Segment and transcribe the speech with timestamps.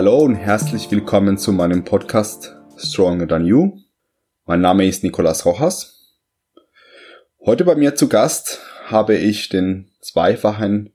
[0.00, 3.76] Hallo und herzlich willkommen zu meinem Podcast Stronger Than You.
[4.46, 6.16] Mein Name ist Nicolas Rojas.
[7.44, 10.94] Heute bei mir zu Gast habe ich den zweifachen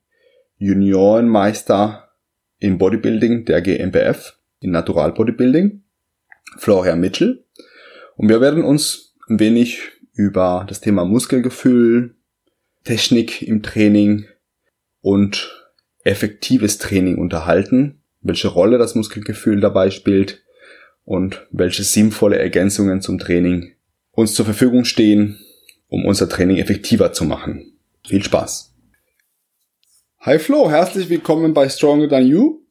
[0.58, 2.16] Juniorenmeister
[2.58, 5.84] in Bodybuilding der GmbF in Natural Bodybuilding,
[6.58, 7.46] Florian Mitchell.
[8.16, 9.84] Und wir werden uns ein wenig
[10.14, 12.16] über das Thema Muskelgefühl,
[12.84, 14.26] Technik im Training
[15.02, 15.70] und
[16.04, 20.44] effektives Training unterhalten, welche Rolle das Muskelgefühl dabei spielt
[21.04, 23.76] und welche sinnvolle Ergänzungen zum Training
[24.12, 25.40] uns zur Verfügung stehen,
[25.90, 27.78] um unser Training effektiver zu machen.
[28.04, 28.74] Viel Spaß!
[30.22, 32.62] Hi Flo, herzlich willkommen bei Stronger Than You.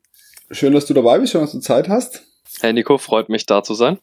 [0.51, 2.25] Schön, dass du dabei bist, schön, dass du Zeit hast.
[2.61, 3.99] Hey Nico, freut mich da zu sein.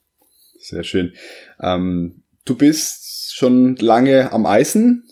[0.58, 1.14] Sehr schön.
[1.60, 5.04] Ähm, du bist schon lange am Eisen,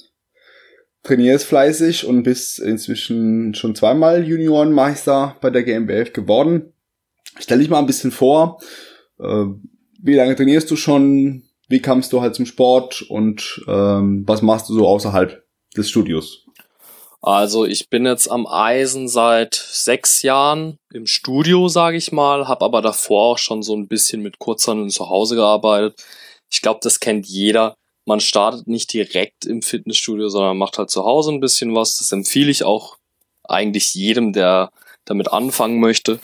[1.03, 6.73] trainierst fleißig und bist inzwischen schon zweimal Juniorenmeister bei der GmbF geworden.
[7.39, 8.59] Stell dich mal ein bisschen vor,
[9.19, 9.45] äh,
[10.01, 14.69] wie lange trainierst du schon, wie kamst du halt zum Sport und ähm, was machst
[14.69, 15.43] du so außerhalb
[15.75, 16.45] des Studios?
[17.21, 22.63] Also ich bin jetzt am Eisen seit sechs Jahren im Studio, sage ich mal, habe
[22.63, 26.01] aber davor auch schon so ein bisschen mit Kurzhandeln zu Hause gearbeitet.
[26.49, 27.75] Ich glaube, das kennt jeder.
[28.09, 31.97] Man startet nicht direkt im Fitnessstudio, sondern macht halt zu Hause ein bisschen was.
[31.97, 32.97] Das empfehle ich auch
[33.43, 34.71] eigentlich jedem, der
[35.05, 36.19] damit anfangen möchte.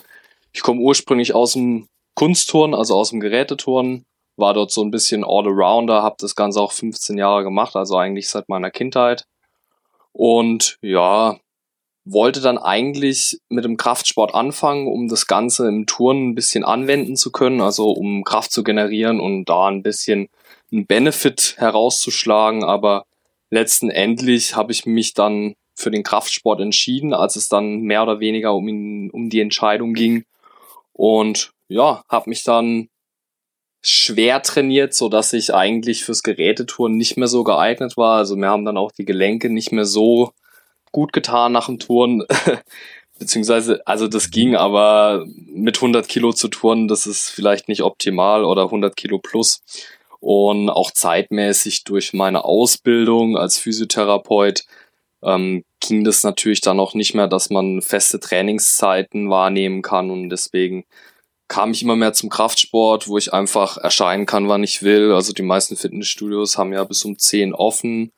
[0.52, 5.22] Ich komme ursprünglich aus dem Kunstturnen, also aus dem Geräteturnen, war dort so ein bisschen
[5.22, 9.24] All-Arounder, habe das Ganze auch 15 Jahre gemacht, also eigentlich seit meiner Kindheit.
[10.10, 11.38] Und ja,
[12.06, 17.16] wollte dann eigentlich mit dem Kraftsport anfangen, um das Ganze im Turnen ein bisschen anwenden
[17.16, 20.28] zu können, also um Kraft zu generieren und da ein bisschen
[20.72, 22.62] einen Benefit herauszuschlagen.
[22.62, 23.04] Aber
[23.50, 28.20] letzten Endlich habe ich mich dann für den Kraftsport entschieden, als es dann mehr oder
[28.20, 30.24] weniger um, ihn, um die Entscheidung ging.
[30.92, 32.88] Und ja, habe mich dann
[33.82, 38.16] schwer trainiert, so dass ich eigentlich fürs Gerätetouren nicht mehr so geeignet war.
[38.16, 40.30] Also mir haben dann auch die Gelenke nicht mehr so
[40.96, 42.24] gut getan nach dem Touren.
[43.18, 48.44] Beziehungsweise, also das ging, aber mit 100 Kilo zu touren, das ist vielleicht nicht optimal
[48.44, 49.62] oder 100 Kilo plus.
[50.20, 54.64] Und auch zeitmäßig durch meine Ausbildung als Physiotherapeut
[55.22, 60.30] ähm, ging das natürlich dann auch nicht mehr, dass man feste Trainingszeiten wahrnehmen kann und
[60.30, 60.84] deswegen
[61.48, 65.12] kam ich immer mehr zum Kraftsport, wo ich einfach erscheinen kann, wann ich will.
[65.12, 68.12] Also die meisten Fitnessstudios haben ja bis um 10 offen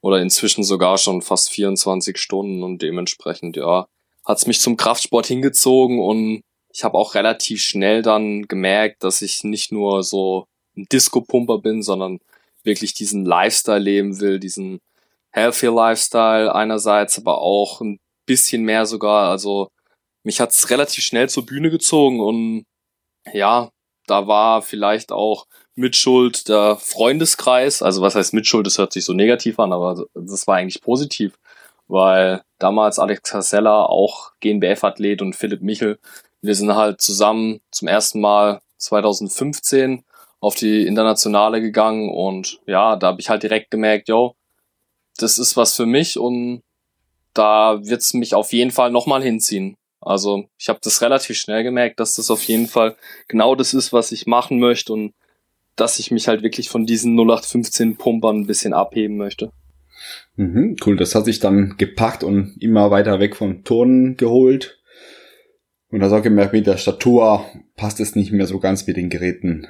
[0.00, 3.86] oder inzwischen sogar schon fast 24 Stunden und dementsprechend, ja,
[4.24, 6.42] hat's mich zum Kraftsport hingezogen und
[6.72, 11.82] ich habe auch relativ schnell dann gemerkt, dass ich nicht nur so ein Disco-Pumper bin,
[11.82, 12.20] sondern
[12.62, 14.80] wirklich diesen Lifestyle leben will, diesen
[15.30, 19.68] Healthy Lifestyle einerseits, aber auch ein bisschen mehr sogar, also
[20.22, 22.64] mich hat's relativ schnell zur Bühne gezogen und
[23.32, 23.70] ja,
[24.06, 25.46] da war vielleicht auch
[25.78, 27.82] Mitschuld der Freundeskreis.
[27.82, 28.66] Also was heißt Mitschuld?
[28.66, 31.38] Das hört sich so negativ an, aber das war eigentlich positiv,
[31.86, 35.98] weil damals Alex Casella auch GNBF-Athlet und Philipp Michel,
[36.42, 40.04] wir sind halt zusammen zum ersten Mal 2015
[40.40, 44.34] auf die Internationale gegangen und ja, da habe ich halt direkt gemerkt, yo,
[45.16, 46.62] das ist was für mich und
[47.34, 49.76] da wird's mich auf jeden Fall nochmal hinziehen.
[50.00, 52.96] Also ich habe das relativ schnell gemerkt, dass das auf jeden Fall
[53.26, 55.14] genau das ist, was ich machen möchte und
[55.80, 59.50] dass ich mich halt wirklich von diesen 0815 Pumpern ein bisschen abheben möchte.
[60.36, 64.78] Mhm, cool, das hat sich dann gepackt und immer weiter weg von Turnen geholt.
[65.90, 67.44] Und hast auch gemerkt, mit der Statur
[67.76, 69.66] passt es nicht mehr so ganz mit den Geräten.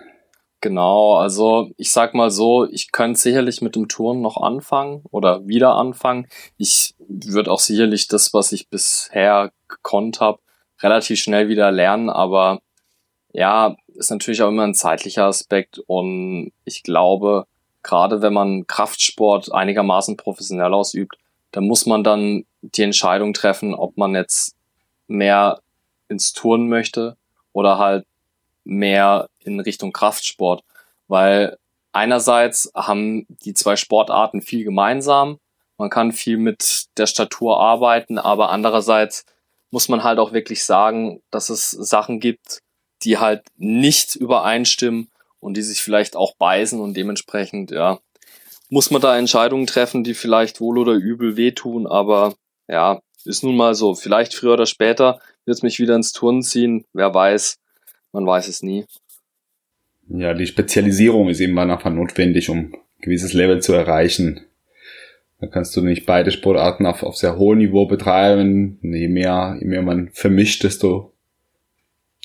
[0.61, 5.47] Genau, also ich sag mal so, ich könnte sicherlich mit dem Touren noch anfangen oder
[5.47, 6.27] wieder anfangen.
[6.57, 10.41] Ich würde auch sicherlich das, was ich bisher gekonnt habe,
[10.83, 12.59] relativ schnell wieder lernen, aber
[13.33, 17.47] ja, ist natürlich auch immer ein zeitlicher Aspekt und ich glaube,
[17.83, 21.19] gerade wenn man Kraftsport einigermaßen professionell ausübt,
[21.53, 24.55] dann muss man dann die Entscheidung treffen, ob man jetzt
[25.07, 25.61] mehr
[26.09, 27.17] ins Turnen möchte
[27.53, 28.07] oder halt
[28.65, 30.63] mehr in Richtung Kraftsport,
[31.09, 31.57] weil
[31.93, 35.39] einerseits haben die zwei Sportarten viel gemeinsam,
[35.79, 39.25] man kann viel mit der Statur arbeiten, aber andererseits
[39.71, 42.61] muss man halt auch wirklich sagen, dass es Sachen gibt,
[43.03, 45.09] die halt nicht übereinstimmen
[45.41, 47.99] und die sich vielleicht auch beißen und dementsprechend, ja,
[48.71, 52.35] muss man da Entscheidungen treffen, die vielleicht wohl oder übel wehtun, aber
[52.69, 53.95] ja, ist nun mal so.
[53.95, 57.59] Vielleicht früher oder später wird es mich wieder ins Turnen ziehen, wer weiß.
[58.13, 58.85] Man weiß es nie.
[60.09, 64.41] Ja, die Spezialisierung ist eben einfach notwendig, um ein gewisses Level zu erreichen.
[65.41, 68.79] Da kannst du nicht beide Sportarten auf, auf sehr hohem Niveau betreiben.
[68.83, 71.13] Je mehr, je mehr man vermischt, desto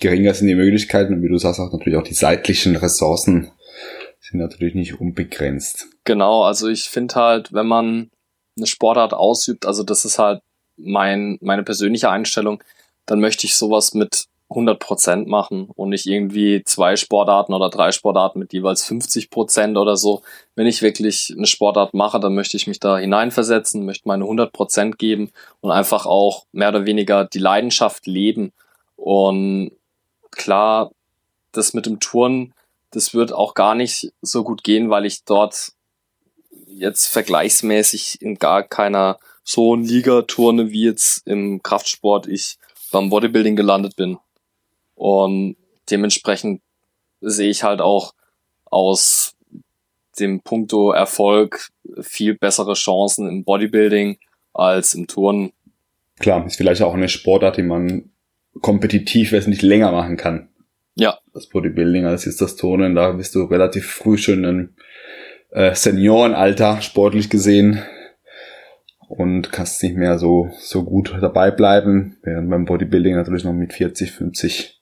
[0.04, 3.52] geringer sind die Möglichkeiten und wie du sagst auch natürlich auch die seitlichen Ressourcen
[4.20, 5.88] sind natürlich nicht unbegrenzt.
[6.04, 8.12] Genau, also ich finde halt, wenn man
[8.58, 10.42] eine Sportart ausübt, also das ist halt
[10.76, 12.62] mein, meine persönliche Einstellung,
[13.06, 17.92] dann möchte ich sowas mit 100 Prozent machen und nicht irgendwie zwei Sportarten oder drei
[17.94, 20.22] Sportarten mit jeweils 50 Prozent oder so.
[20.56, 24.52] Wenn ich wirklich eine Sportart mache, dann möchte ich mich da hineinversetzen, möchte meine 100
[24.52, 28.52] Prozent geben und einfach auch mehr oder weniger die Leidenschaft leben.
[28.96, 29.72] Und
[30.36, 30.92] klar,
[31.52, 32.54] das mit dem Touren,
[32.92, 35.74] das wird auch gar nicht so gut gehen, weil ich dort
[36.68, 42.58] jetzt vergleichsmäßig in gar keiner so Liga turne, wie jetzt im Kraftsport ich
[42.92, 44.18] beim Bodybuilding gelandet bin.
[44.96, 45.58] Und
[45.90, 46.62] dementsprechend
[47.22, 48.14] sehe ich halt auch
[48.66, 49.36] aus
[50.20, 51.70] dem Punkto Erfolg
[52.00, 54.20] viel bessere Chancen im Bodybuilding
[54.54, 55.52] als im Turnen.
[56.20, 58.13] Klar, ist vielleicht auch eine Sportart, die man
[58.62, 60.50] kompetitiv wesentlich länger machen kann.
[60.96, 61.18] Ja.
[61.34, 64.70] Das Bodybuilding als ist das Turnen, da bist du relativ früh schon im
[65.52, 67.82] äh, Seniorenalter, sportlich gesehen,
[69.08, 73.74] und kannst nicht mehr so, so gut dabei bleiben, während beim Bodybuilding natürlich noch mit
[73.74, 74.82] 40, 50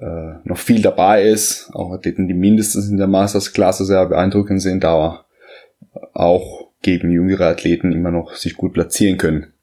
[0.00, 1.70] äh, noch viel dabei ist.
[1.72, 5.26] Auch Athleten, die mindestens in der Mastersklasse sehr beeindruckend sind, aber
[6.12, 9.53] auch gegen jüngere Athleten immer noch sich gut platzieren können.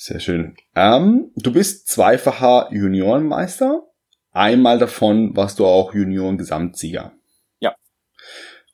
[0.00, 0.54] Sehr schön.
[0.76, 3.82] Ähm, du bist zweifacher Juniorenmeister.
[4.30, 7.14] Einmal davon warst du auch Junioren-Gesamtsieger.
[7.58, 7.74] Ja.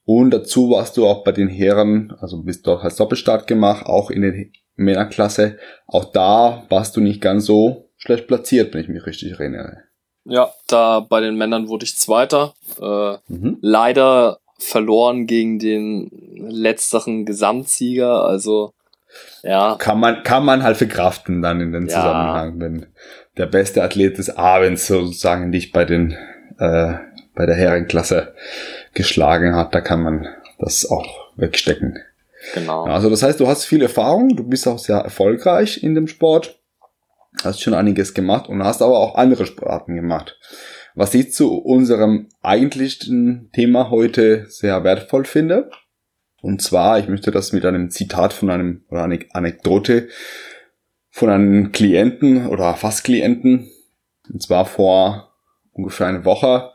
[0.05, 3.87] Und dazu warst du auch bei den Herren, also bist du auch als Doppelstart gemacht,
[3.87, 4.35] auch in der
[4.77, 5.57] Männerklasse.
[5.87, 9.79] Auch da warst du nicht ganz so schlecht platziert, wenn ich mich richtig erinnere.
[10.27, 12.53] Ja, da bei den Männern wurde ich Zweiter.
[12.79, 13.57] Äh, mhm.
[13.63, 18.27] Leider verloren gegen den letzteren Gesamtsieger.
[18.27, 18.75] Also
[19.43, 19.77] ja.
[19.79, 21.97] Kann man, kann man halt verkraften dann in den ja.
[21.97, 22.87] Zusammenhang, wenn
[23.37, 26.13] der beste Athlet des Abends sozusagen dich bei den
[26.59, 26.95] äh,
[27.35, 28.35] bei der Herrenklasse
[28.95, 30.29] geschlagen hat, da kann man
[30.59, 31.99] das auch wegstecken.
[32.55, 32.85] Genau.
[32.85, 36.61] Also das heißt, du hast viel Erfahrung, du bist auch sehr erfolgreich in dem Sport
[37.43, 40.39] hast schon einiges gemacht und hast aber auch andere Sportarten gemacht.
[40.95, 45.71] Was ich zu unserem eigentlichen Thema heute sehr wertvoll finde.
[46.45, 50.09] Und zwar, ich möchte das mit einem Zitat von einem, oder eine Anekdote
[51.09, 53.71] von einem Klienten oder fast Klienten.
[54.31, 55.33] Und zwar vor
[55.73, 56.73] ungefähr einer Woche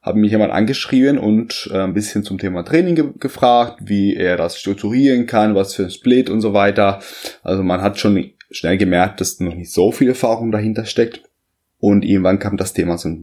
[0.00, 4.38] haben mich jemand angeschrieben und äh, ein bisschen zum Thema Training ge gefragt, wie er
[4.38, 7.00] das strukturieren kann, was für ein Split und so weiter.
[7.42, 11.20] Also man hat schon schnell gemerkt, dass noch nicht so viel Erfahrung dahinter steckt.
[11.78, 13.18] Und irgendwann kam das Thema zur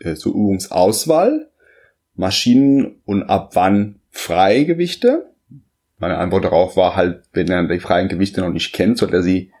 [0.00, 1.50] äh, so Übungsauswahl,
[2.14, 5.26] Maschinen und ab wann freie Gewichte.
[6.02, 9.22] Meine Antwort darauf war halt, wenn er die freien Gewichte noch nicht kennt, sollte er
[9.22, 9.52] sie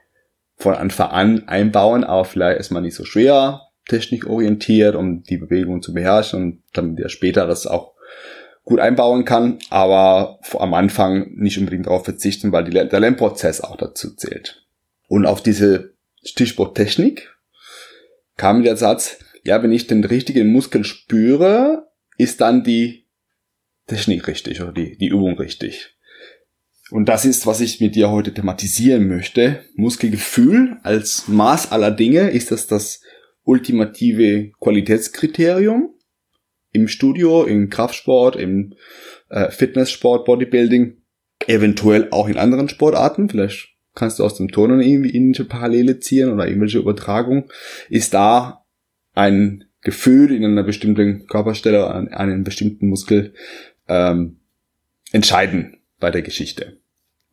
[0.56, 5.94] von Anfang an einbauen, aber vielleicht erstmal nicht so schwer, technikorientiert, um die Bewegung zu
[5.94, 7.92] beherrschen und damit er später das auch
[8.64, 14.12] gut einbauen kann, aber am Anfang nicht unbedingt darauf verzichten, weil der Lernprozess auch dazu
[14.16, 14.66] zählt.
[15.06, 15.94] Und auf diese
[16.24, 17.36] Stichwort Technik
[18.36, 21.86] kam der Satz, ja, wenn ich den richtigen Muskel spüre,
[22.18, 23.06] ist dann die
[23.86, 25.96] Technik richtig oder die, die Übung richtig.
[26.92, 29.60] Und das ist, was ich mit dir heute thematisieren möchte.
[29.76, 33.00] Muskelgefühl als Maß aller Dinge ist das das
[33.44, 35.94] ultimative Qualitätskriterium
[36.70, 38.74] im Studio, im Kraftsport, im
[39.30, 40.98] äh, Fitnesssport, Bodybuilding,
[41.46, 43.30] eventuell auch in anderen Sportarten.
[43.30, 47.50] Vielleicht kannst du aus dem Turnen irgendwie irgendwelche Parallele ziehen oder irgendwelche Übertragung,
[47.88, 48.66] ist da
[49.14, 53.32] ein Gefühl in einer bestimmten Körperstelle, an einem bestimmten Muskel
[53.88, 54.40] ähm,
[55.10, 56.81] entscheidend bei der Geschichte.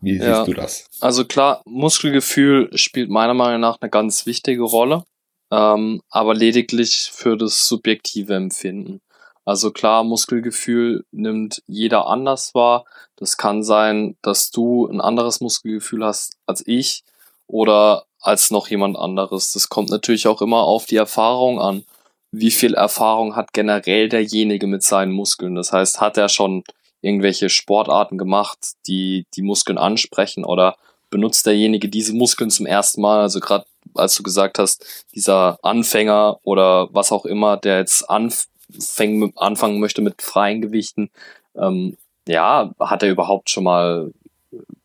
[0.02, 0.86] Wie siehst ja, du das?
[1.02, 5.04] Also klar, Muskelgefühl spielt meiner Meinung nach eine ganz wichtige Rolle,
[5.52, 9.02] ähm, aber lediglich für das subjektive Empfinden.
[9.46, 12.86] Also klar, Muskelgefühl nimmt jeder anders wahr.
[13.16, 17.04] Das kann sein, dass du ein anderes Muskelgefühl hast als ich
[17.48, 19.52] oder als noch jemand anderes.
[19.54, 21.84] Das kommt natürlich auch immer auf die Erfahrung an.
[22.32, 25.56] Wie viel Erfahrung hat generell derjenige mit seinen Muskeln?
[25.56, 26.64] Das heißt, hat er schon
[27.02, 30.76] irgendwelche Sportarten gemacht, die die Muskeln ansprechen oder
[31.10, 33.22] benutzt derjenige diese Muskeln zum ersten Mal?
[33.22, 33.66] Also gerade
[33.96, 39.80] als du gesagt hast, dieser Anfänger oder was auch immer, der jetzt anf fäng, anfangen
[39.80, 41.10] möchte mit freien Gewichten,
[41.56, 44.12] ähm, ja, hat er überhaupt schon mal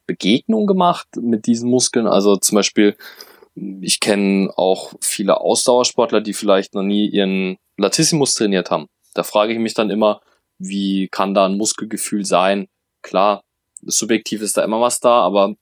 [0.06, 2.06] Begegnung gemacht mit diesen Muskeln?
[2.06, 2.96] Also zum Beispiel,
[3.80, 8.88] ich kenne auch viele Ausdauersportler, die vielleicht noch nie ihren Latissimus trainiert haben.
[9.14, 10.20] Da frage ich mich dann immer,
[10.58, 12.68] wie kann da ein Muskelgefühl sein?
[13.02, 13.42] Klar,
[13.82, 15.54] subjektiv ist da immer was da, aber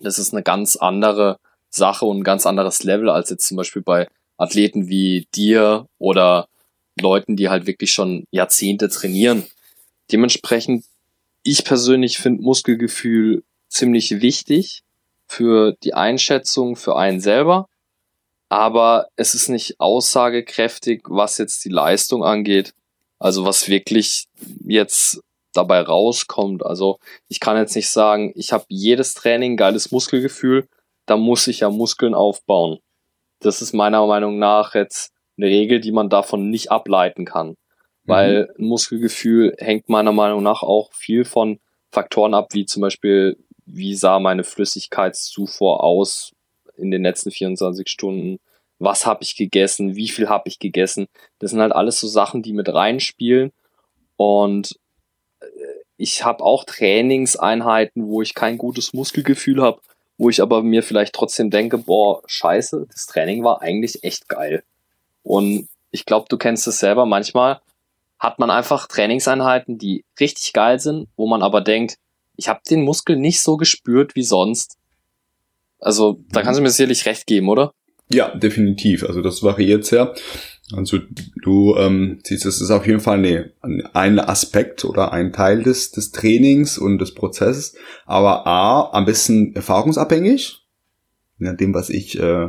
[0.00, 1.38] das ist eine ganz andere
[1.70, 6.48] Sache und ein ganz anderes Level als jetzt zum Beispiel bei Athleten wie dir oder
[7.00, 9.44] Leuten, die halt wirklich schon Jahrzehnte trainieren.
[10.10, 10.84] Dementsprechend,
[11.42, 14.82] ich persönlich finde Muskelgefühl ziemlich wichtig
[15.26, 17.68] für die Einschätzung für einen selber,
[18.48, 22.72] aber es ist nicht aussagekräftig, was jetzt die Leistung angeht.
[23.18, 24.26] Also was wirklich
[24.64, 25.22] jetzt
[25.52, 26.64] dabei rauskommt.
[26.64, 26.98] Also
[27.28, 30.68] ich kann jetzt nicht sagen, ich habe jedes Training geiles Muskelgefühl,
[31.06, 32.78] da muss ich ja Muskeln aufbauen.
[33.40, 37.50] Das ist meiner Meinung nach jetzt eine Regel, die man davon nicht ableiten kann.
[37.50, 37.54] Mhm.
[38.04, 41.60] Weil ein Muskelgefühl hängt meiner Meinung nach auch viel von
[41.90, 46.32] Faktoren ab, wie zum Beispiel, wie sah meine Flüssigkeitszufuhr aus
[46.76, 48.38] in den letzten 24 Stunden,
[48.78, 51.08] was habe ich gegessen, wie viel habe ich gegessen.
[51.38, 53.52] Das sind halt alles so Sachen, die mit reinspielen.
[54.16, 54.78] Und
[55.40, 55.46] äh,
[55.96, 59.80] ich habe auch Trainingseinheiten, wo ich kein gutes Muskelgefühl habe,
[60.16, 64.62] wo ich aber mir vielleicht trotzdem denke, boah, scheiße, das Training war eigentlich echt geil.
[65.22, 67.60] Und ich glaube, du kennst es selber, manchmal
[68.18, 71.98] hat man einfach Trainingseinheiten, die richtig geil sind, wo man aber denkt,
[72.36, 74.76] ich habe den Muskel nicht so gespürt wie sonst.
[75.80, 77.72] Also, da kannst du mir sicherlich recht geben, oder?
[78.10, 79.04] Ja, definitiv.
[79.04, 80.14] Also das variiert sehr.
[80.74, 80.98] Also
[81.42, 83.52] du ähm, siehst, es ist auf jeden Fall eine,
[83.94, 87.74] ein Aspekt oder ein Teil des, des Trainings und des Prozesses,
[88.04, 90.66] aber A, ein bisschen erfahrungsabhängig.
[91.38, 92.48] Je nachdem, was ich, äh,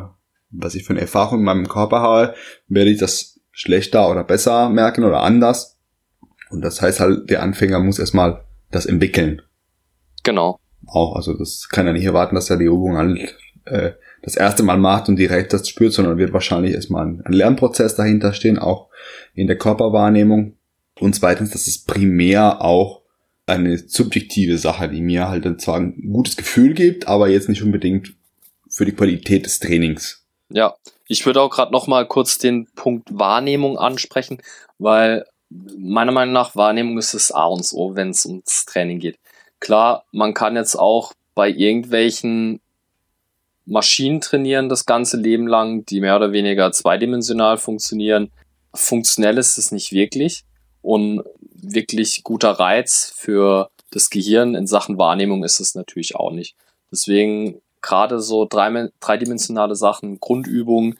[0.49, 2.33] was ich für eine Erfahrung in meinem Körper habe,
[2.67, 5.77] werde ich das schlechter oder besser merken oder anders.
[6.49, 9.41] Und das heißt halt, der Anfänger muss erstmal das entwickeln.
[10.23, 10.59] Genau.
[10.87, 13.35] Auch, also das kann ja nicht erwarten, dass er die Übung halt,
[13.65, 17.95] äh, das erste Mal macht und direkt das spürt, sondern wird wahrscheinlich erstmal ein, Lernprozess
[17.95, 18.87] dahinter stehen, auch
[19.33, 20.57] in der Körperwahrnehmung.
[20.99, 23.01] Und zweitens, das ist primär auch
[23.45, 28.13] eine subjektive Sache, die mir halt zwar ein gutes Gefühl gibt, aber jetzt nicht unbedingt
[28.69, 30.25] für die Qualität des Trainings.
[30.49, 30.75] Ja,
[31.07, 34.39] ich würde auch gerade noch mal kurz den Punkt Wahrnehmung ansprechen,
[34.77, 39.17] weil meiner Meinung nach Wahrnehmung ist das A und O, wenn es ums Training geht.
[39.59, 42.61] Klar, man kann jetzt auch bei irgendwelchen
[43.69, 48.31] Maschinen trainieren das ganze Leben lang, die mehr oder weniger zweidimensional funktionieren.
[48.73, 50.43] Funktionell ist es nicht wirklich
[50.81, 56.55] und wirklich guter Reiz für das Gehirn in Sachen Wahrnehmung ist es natürlich auch nicht.
[56.91, 60.97] Deswegen gerade so drei, dreidimensionale Sachen, Grundübungen,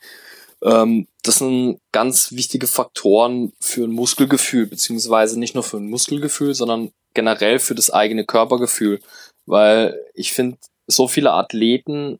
[0.62, 6.54] ähm, das sind ganz wichtige Faktoren für ein Muskelgefühl, beziehungsweise nicht nur für ein Muskelgefühl,
[6.54, 9.00] sondern generell für das eigene Körpergefühl.
[9.46, 12.18] Weil ich finde, so viele Athleten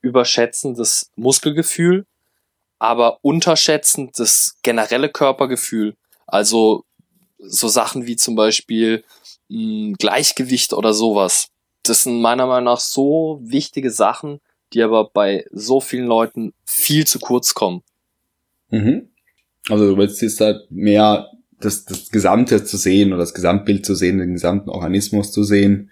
[0.00, 2.06] überschätzen das Muskelgefühl,
[2.78, 5.96] aber unterschätzen das generelle Körpergefühl.
[6.26, 6.84] Also
[7.38, 9.04] so Sachen wie zum Beispiel
[9.48, 11.48] mh, hm, Gleichgewicht oder sowas.
[11.82, 14.40] Das sind meiner Meinung nach so wichtige Sachen,
[14.72, 17.82] die aber bei so vielen Leuten viel zu kurz kommen.
[18.70, 19.08] Mhm.
[19.68, 23.94] Also du willst jetzt halt mehr das, das Gesamte zu sehen oder das Gesamtbild zu
[23.94, 25.90] sehen, den gesamten Organismus zu sehen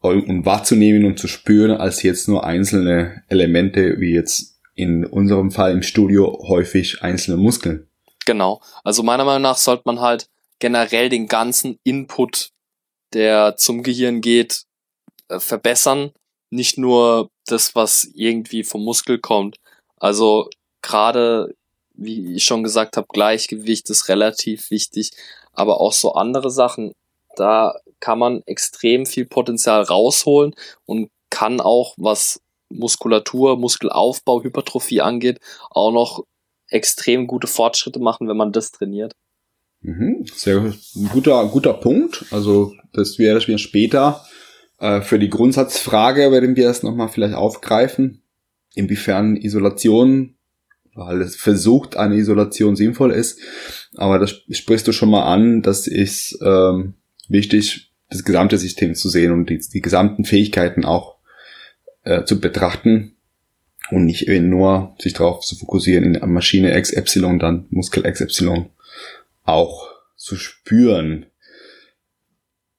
[0.00, 5.72] und wahrzunehmen und zu spüren, als jetzt nur einzelne Elemente, wie jetzt in unserem Fall
[5.72, 7.88] im Studio häufig einzelne Muskeln.
[8.26, 8.60] Genau.
[8.84, 12.50] Also meiner Meinung nach sollte man halt generell den ganzen Input,
[13.12, 14.64] der zum Gehirn geht,
[15.28, 16.12] äh, verbessern.
[16.50, 19.56] Nicht nur das, was irgendwie vom Muskel kommt.
[19.96, 20.50] Also
[20.82, 21.54] gerade,
[21.94, 25.12] wie ich schon gesagt habe, Gleichgewicht ist relativ wichtig,
[25.52, 26.92] aber auch so andere Sachen.
[27.36, 35.38] Da kann man extrem viel Potenzial rausholen und kann auch, was Muskulatur, Muskelaufbau, Hypertrophie angeht,
[35.70, 36.24] auch noch
[36.68, 39.12] extrem gute Fortschritte machen, wenn man das trainiert.
[39.80, 40.74] Mhm, sehr
[41.12, 42.24] guter, guter Punkt.
[42.30, 44.24] Also das wäre wir später
[44.78, 48.22] äh, für die Grundsatzfrage werden wir es nochmal vielleicht aufgreifen,
[48.74, 50.36] inwiefern Isolation
[50.96, 53.38] weil es versucht, eine Isolation sinnvoll ist.
[53.96, 56.94] Aber das sprichst du schon mal an, das ist ähm,
[57.30, 61.16] wichtig, das gesamte System zu sehen und die, die gesamten Fähigkeiten auch
[62.04, 63.16] äh, zu betrachten
[63.90, 68.66] und nicht eben nur sich darauf zu fokussieren, in der Maschine XY, dann Muskel XY
[69.44, 71.26] auch zu spüren.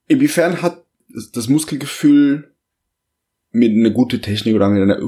[0.08, 0.84] Inwiefern hat
[1.34, 2.54] das Muskelgefühl
[3.51, 5.00] mit einer guten Technik oder mit einer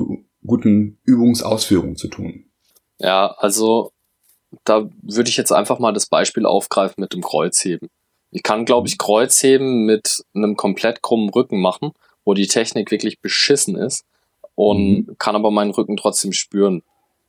[0.45, 2.45] guten Übungsausführung zu tun?
[2.97, 3.91] Ja, also
[4.63, 7.89] da würde ich jetzt einfach mal das Beispiel aufgreifen mit dem Kreuzheben.
[8.31, 11.91] Ich kann, glaube ich, Kreuzheben mit einem komplett krummen Rücken machen,
[12.25, 14.05] wo die Technik wirklich beschissen ist
[14.55, 15.15] und mhm.
[15.17, 16.83] kann aber meinen Rücken trotzdem spüren.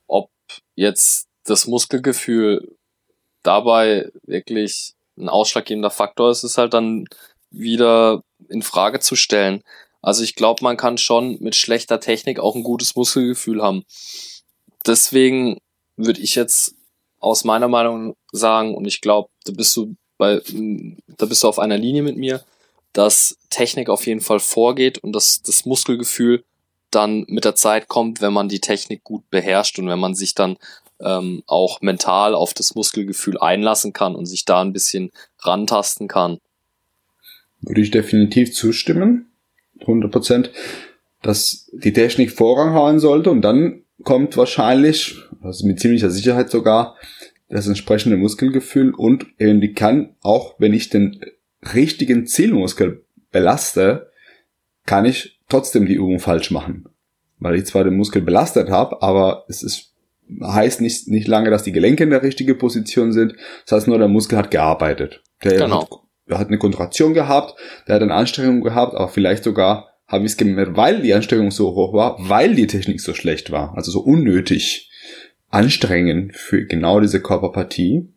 [0.07, 0.30] Ob
[0.75, 2.76] jetzt das Muskelgefühl
[3.42, 7.07] dabei wirklich ein ausschlaggebender Faktor ist, ist halt dann
[7.50, 9.62] wieder in Frage zu stellen.
[10.02, 13.85] Also ich glaube, man kann schon mit schlechter Technik auch ein gutes Muskelgefühl haben.
[14.87, 15.59] Deswegen
[15.97, 16.75] würde ich jetzt
[17.19, 20.42] aus meiner Meinung sagen, und ich glaube, da bist du bei,
[21.16, 22.44] da bist du auf einer Linie mit mir,
[22.92, 26.44] dass Technik auf jeden Fall vorgeht und dass das Muskelgefühl
[26.90, 30.34] dann mit der Zeit kommt, wenn man die Technik gut beherrscht und wenn man sich
[30.34, 30.58] dann
[31.00, 36.38] ähm, auch mental auf das Muskelgefühl einlassen kann und sich da ein bisschen rantasten kann.
[37.62, 39.30] Würde ich definitiv zustimmen.
[39.80, 40.50] 100 Prozent,
[41.22, 46.96] dass die Technik Vorrang haben sollte und dann kommt wahrscheinlich, also mit ziemlicher Sicherheit sogar,
[47.50, 51.21] das entsprechende Muskelgefühl und eben die kann, auch wenn ich den
[51.75, 54.11] richtigen Zielmuskel belaste,
[54.87, 56.87] kann ich trotzdem die Übung falsch machen.
[57.38, 59.95] Weil ich zwar den Muskel belastet habe, aber es ist,
[60.42, 63.35] heißt nicht, nicht lange, dass die Gelenke in der richtigen Position sind.
[63.64, 65.23] Das heißt nur, der Muskel hat gearbeitet.
[65.42, 65.83] Der genau.
[65.83, 65.90] hat,
[66.28, 70.33] der hat eine Kontraktion gehabt, der hat eine Anstrengung gehabt, aber vielleicht sogar habe ich
[70.33, 73.90] es gemerkt, weil die Anstrengung so hoch war, weil die Technik so schlecht war, also
[73.90, 74.89] so unnötig
[75.50, 78.09] anstrengend für genau diese Körperpartie,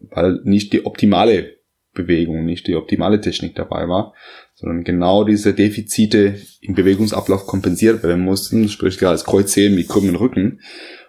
[0.00, 1.54] weil nicht die optimale
[1.92, 4.14] Bewegung, nicht die optimale Technik dabei war,
[4.54, 10.16] sondern genau diese Defizite im Bewegungsablauf kompensiert werden mussten, sprich gerade als Kreuzheben mit krummen
[10.16, 10.60] Rücken.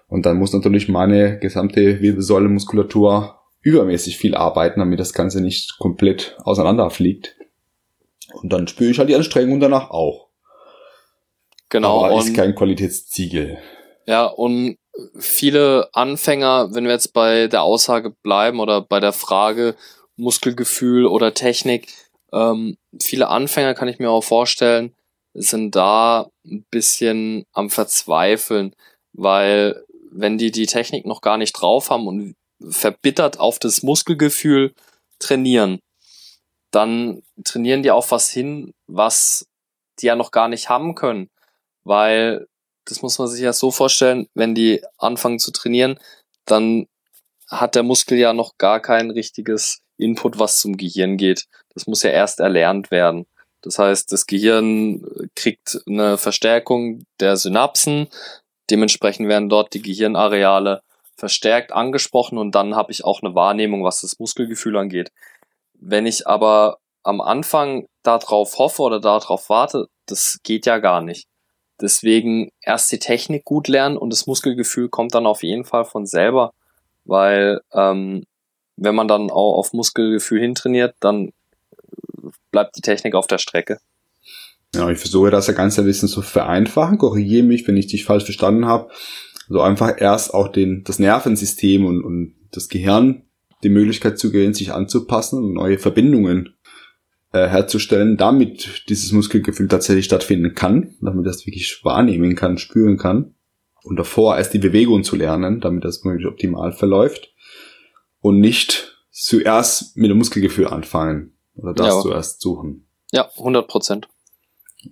[0.07, 5.79] Und dann muss natürlich meine gesamte Wirbelsäule Muskulatur übermäßig viel arbeiten, damit das Ganze nicht
[5.79, 7.35] komplett auseinanderfliegt.
[8.33, 10.29] Und dann spüre ich halt die Anstrengung danach auch.
[11.69, 12.05] Genau.
[12.05, 13.57] Aber ist kein Qualitätsziegel.
[14.05, 14.77] Ja, und
[15.17, 19.75] viele Anfänger, wenn wir jetzt bei der Aussage bleiben oder bei der Frage
[20.17, 21.93] Muskelgefühl oder Technik,
[22.31, 24.95] ähm, viele Anfänger kann ich mir auch vorstellen,
[25.33, 28.73] sind da ein bisschen am Verzweifeln,
[29.13, 32.35] weil wenn die die Technik noch gar nicht drauf haben und
[32.69, 34.73] verbittert auf das Muskelgefühl
[35.19, 35.79] trainieren,
[36.71, 39.45] dann trainieren die auf was hin, was
[39.99, 41.29] die ja noch gar nicht haben können.
[41.83, 42.47] Weil,
[42.85, 45.99] das muss man sich ja so vorstellen, wenn die anfangen zu trainieren,
[46.45, 46.87] dann
[47.49, 51.45] hat der Muskel ja noch gar kein richtiges Input, was zum Gehirn geht.
[51.73, 53.25] Das muss ja erst erlernt werden.
[53.61, 55.03] Das heißt, das Gehirn
[55.35, 58.07] kriegt eine Verstärkung der Synapsen.
[58.69, 60.81] Dementsprechend werden dort die Gehirnareale
[61.17, 65.11] verstärkt angesprochen und dann habe ich auch eine Wahrnehmung, was das Muskelgefühl angeht.
[65.73, 71.27] Wenn ich aber am Anfang darauf hoffe oder darauf warte, das geht ja gar nicht.
[71.81, 76.05] Deswegen erst die Technik gut lernen und das Muskelgefühl kommt dann auf jeden Fall von
[76.05, 76.53] selber,
[77.03, 78.23] weil ähm,
[78.77, 81.31] wenn man dann auch auf Muskelgefühl hintrainiert, dann
[82.51, 83.79] bleibt die Technik auf der Strecke.
[84.73, 86.97] Ja, ich versuche das ja ganz ein bisschen zu vereinfachen.
[86.97, 88.89] Korrigiere mich, wenn ich dich falsch verstanden habe.
[89.47, 93.23] So also einfach erst auch den, das Nervensystem und, und das Gehirn
[93.63, 96.54] die Möglichkeit zu gehen, sich anzupassen und neue Verbindungen
[97.35, 103.35] äh, herzustellen, damit dieses Muskelgefühl tatsächlich stattfinden kann, damit das wirklich wahrnehmen kann, spüren kann.
[103.83, 107.33] Und davor erst die Bewegung zu lernen, damit das möglichst optimal verläuft.
[108.21, 112.01] Und nicht zuerst mit dem Muskelgefühl anfangen oder das ja.
[112.01, 112.87] zuerst suchen.
[113.11, 114.07] Ja, 100 Prozent.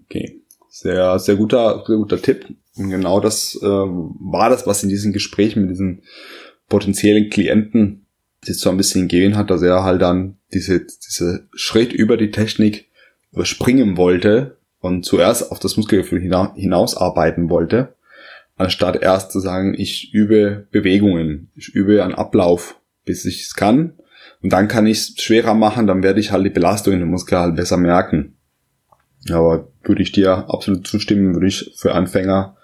[0.05, 0.41] Okay.
[0.69, 2.45] Sehr, sehr guter, sehr guter Tipp.
[2.75, 6.03] Und genau das äh, war das, was in diesen Gesprächen mit diesen
[6.67, 8.02] potenziellen Klienten
[8.47, 12.31] jetzt so ein bisschen gehen hat, dass er halt dann diese, diese Schritt über die
[12.31, 12.89] Technik
[13.31, 17.95] überspringen wollte und zuerst auf das Muskelgefühl hinaus arbeiten wollte,
[18.55, 23.93] anstatt erst zu sagen, ich übe Bewegungen, ich übe einen Ablauf, bis ich es kann.
[24.41, 27.09] Und dann kann ich es schwerer machen, dann werde ich halt die Belastung in den
[27.09, 28.35] Muskel halt besser merken.
[29.29, 32.57] Aber würde ich dir absolut zustimmen, würde ich für Anfänger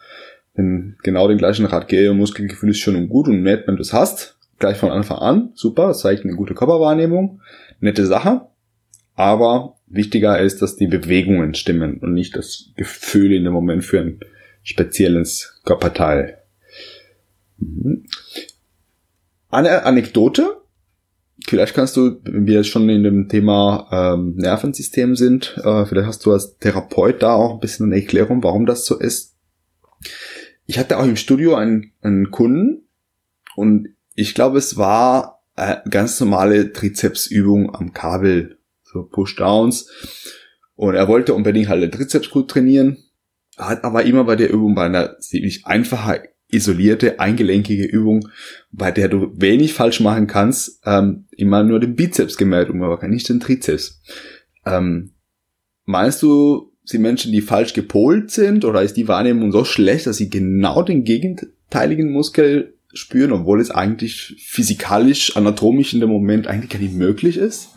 [0.57, 2.17] den, genau den gleichen Rat geben.
[2.17, 5.51] Muskelgefühl ist schon gut und nett, wenn du es hast gleich von Anfang an.
[5.55, 7.41] Super, das zeigt eine gute Körperwahrnehmung.
[7.79, 8.47] Nette Sache.
[9.15, 13.99] Aber wichtiger ist, dass die Bewegungen stimmen und nicht das Gefühl in dem Moment für
[13.99, 14.19] ein
[14.63, 16.37] spezielles Körperteil.
[17.57, 18.05] Mhm.
[19.49, 20.57] Eine Anekdote.
[21.47, 26.25] Vielleicht kannst du, wenn wir schon in dem Thema ähm, Nervensystem sind, äh, vielleicht hast
[26.25, 29.35] du als Therapeut da auch ein bisschen eine Erklärung, warum das so ist.
[30.65, 32.87] Ich hatte auch im Studio einen, einen Kunden
[33.55, 39.89] und ich glaube, es war eine ganz normale Trizepsübung am Kabel, so Push-Downs.
[40.75, 42.97] Und er wollte unbedingt halt den Trizeps gut trainieren,
[43.57, 48.27] hat aber immer bei der Übung, bei einer ziemlich einfacher, isolierte, eingelenkige Übung,
[48.71, 53.29] bei der du wenig falsch machen kannst, ähm, immer nur den Bizeps gemerkt, aber nicht
[53.29, 54.01] den Trizeps.
[54.65, 55.13] Ähm,
[55.85, 60.17] meinst du, sind Menschen, die falsch gepolt sind, oder ist die Wahrnehmung so schlecht, dass
[60.17, 66.71] sie genau den gegenteiligen Muskel spüren, obwohl es eigentlich physikalisch, anatomisch in dem Moment eigentlich
[66.71, 67.69] gar nicht möglich ist?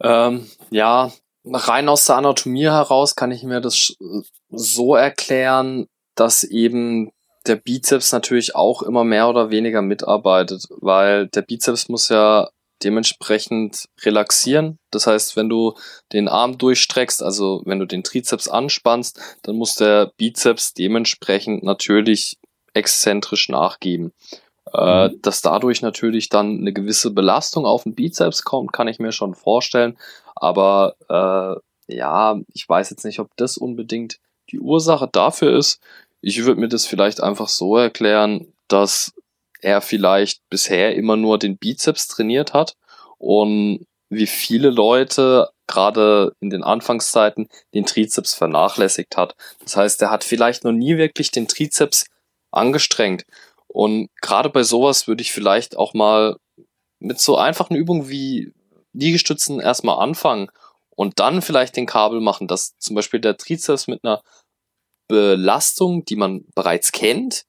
[0.00, 1.12] Ähm, ja,
[1.44, 3.96] rein aus der Anatomie heraus kann ich mir das
[4.50, 7.10] so erklären, dass eben
[7.46, 12.48] der Bizeps natürlich auch immer mehr oder weniger mitarbeitet, weil der Bizeps muss ja
[12.82, 14.78] dementsprechend relaxieren.
[14.90, 15.74] Das heißt, wenn du
[16.12, 22.36] den Arm durchstreckst, also wenn du den Trizeps anspannst, dann muss der Bizeps dementsprechend natürlich
[22.74, 24.12] exzentrisch nachgeben.
[24.74, 25.22] Äh, mhm.
[25.22, 29.34] dass dadurch natürlich dann eine gewisse Belastung auf den Bizeps kommt, kann ich mir schon
[29.34, 29.96] vorstellen.
[30.34, 34.18] Aber äh, ja, ich weiß jetzt nicht, ob das unbedingt
[34.50, 35.80] die Ursache dafür ist.
[36.20, 39.14] Ich würde mir das vielleicht einfach so erklären, dass
[39.60, 42.76] er vielleicht bisher immer nur den Bizeps trainiert hat
[43.18, 49.34] und wie viele Leute gerade in den Anfangszeiten den Trizeps vernachlässigt hat.
[49.62, 52.06] Das heißt, er hat vielleicht noch nie wirklich den Trizeps
[52.50, 53.24] angestrengt.
[53.66, 56.36] Und gerade bei sowas würde ich vielleicht auch mal
[57.00, 58.52] mit so einfachen Übungen wie
[58.92, 60.50] Liegestützen erstmal anfangen
[60.90, 64.22] und dann vielleicht den Kabel machen, dass zum Beispiel der Trizeps mit einer
[65.06, 67.44] Belastung, die man bereits kennt,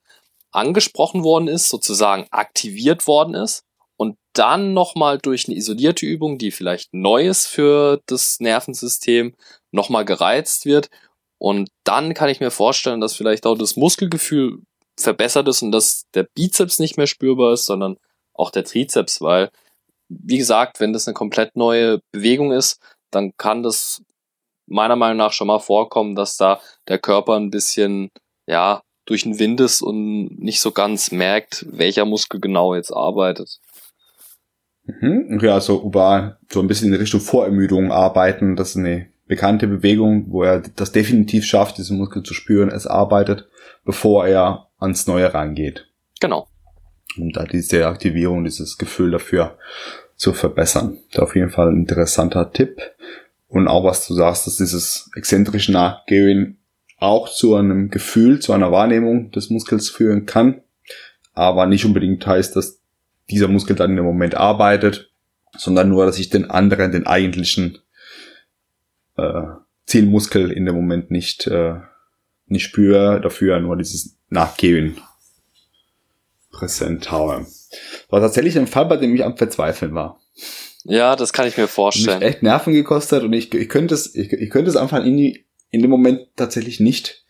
[0.51, 3.63] angesprochen worden ist, sozusagen aktiviert worden ist
[3.97, 9.35] und dann nochmal durch eine isolierte Übung, die vielleicht neu ist für das Nervensystem,
[9.71, 10.89] nochmal gereizt wird.
[11.37, 14.61] Und dann kann ich mir vorstellen, dass vielleicht auch das Muskelgefühl
[14.99, 17.97] verbessert ist und dass der Bizeps nicht mehr spürbar ist, sondern
[18.33, 19.49] auch der Trizeps, weil,
[20.07, 22.79] wie gesagt, wenn das eine komplett neue Bewegung ist,
[23.11, 24.01] dann kann das
[24.67, 28.11] meiner Meinung nach schon mal vorkommen, dass da der Körper ein bisschen,
[28.47, 33.59] ja, durch den Wind ist und nicht so ganz merkt, welcher Muskel genau jetzt arbeitet.
[34.83, 35.39] Mhm.
[35.41, 40.25] Ja, so über so ein bisschen in Richtung Vorermüdung arbeiten, das ist eine bekannte Bewegung,
[40.29, 43.47] wo er das definitiv schafft, diesen Muskel zu spüren, es arbeitet,
[43.83, 45.87] bevor er ans Neue rangeht.
[46.19, 46.47] Genau.
[47.17, 49.57] Um da diese Aktivierung, dieses Gefühl dafür
[50.15, 50.97] zu verbessern.
[51.09, 52.81] Ist auf jeden Fall ein interessanter Tipp.
[53.47, 56.59] Und auch was du sagst, dass dieses exzentrische Nachgehen
[56.97, 60.61] auch zu einem Gefühl, zu einer Wahrnehmung des Muskels führen kann,
[61.33, 62.81] aber nicht unbedingt heißt, dass
[63.29, 65.09] dieser Muskel dann im Moment arbeitet,
[65.57, 67.79] sondern nur, dass ich den anderen, den eigentlichen
[69.17, 69.43] äh,
[69.85, 71.75] Zielmuskel in dem Moment nicht, äh,
[72.47, 74.99] nicht spüre, dafür nur dieses Nachgehen
[76.51, 77.45] präsent habe.
[78.09, 80.19] War tatsächlich ein Fall, bei dem ich am Verzweifeln war.
[80.83, 82.19] Ja, das kann ich mir vorstellen.
[82.19, 85.17] Mich echt Nerven gekostet und ich, ich könnte es, ich, ich könnte es einfach in,
[85.17, 87.25] die, in dem Moment tatsächlich nicht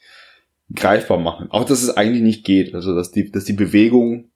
[0.74, 1.50] greifbar machen.
[1.52, 2.76] Auch dass es eigentlich nicht geht.
[2.76, 4.32] Also dass die, dass die Bewegung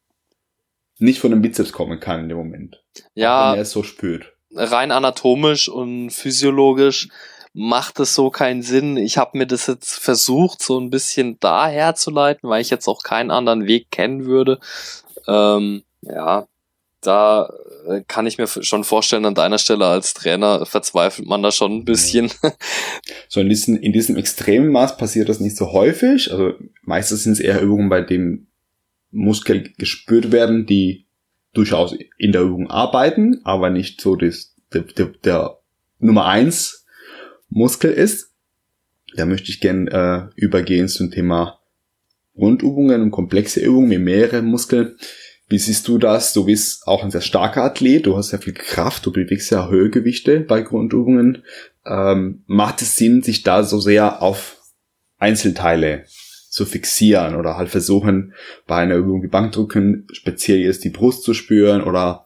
[0.99, 2.83] nicht von dem Bizeps kommen kann in dem Moment.
[3.13, 3.51] Ja.
[3.51, 4.33] Wenn er es so spürt.
[4.55, 7.09] Rein anatomisch und physiologisch
[7.53, 8.97] macht es so keinen Sinn.
[8.97, 13.03] Ich habe mir das jetzt versucht, so ein bisschen daher zu weil ich jetzt auch
[13.03, 14.59] keinen anderen Weg kennen würde.
[15.27, 16.47] Ähm, ja,
[17.01, 17.53] da
[17.87, 21.77] äh, kann ich mir schon vorstellen, an deiner Stelle als Trainer verzweifelt man da schon
[21.77, 22.31] ein bisschen.
[23.29, 26.31] So in diesem, in diesem extremen Maß passiert das nicht so häufig.
[26.31, 28.47] Also meistens sind es eher Übungen, bei denen
[29.09, 31.07] Muskeln gespürt werden, die
[31.53, 35.57] durchaus in der Übung arbeiten, aber nicht so das, der, der, der
[35.99, 36.82] Nummer eins
[37.53, 38.31] Muskel ist.
[39.15, 41.59] Da möchte ich gern äh, übergehen zum Thema
[42.35, 44.95] Grundübungen und komplexe Übungen mit mehreren Muskeln.
[45.49, 46.33] Wie siehst du das?
[46.33, 49.69] Du bist auch ein sehr starker Athlet, du hast sehr viel Kraft, du bewegst ja
[49.69, 51.43] Höhegewichte bei Grundübungen.
[51.85, 54.61] Ähm, macht es Sinn, sich da so sehr auf
[55.19, 56.05] Einzelteile
[56.49, 58.33] zu fixieren oder halt versuchen,
[58.67, 62.25] bei einer Übung wie Bankdrücken speziell jetzt die Brust zu spüren oder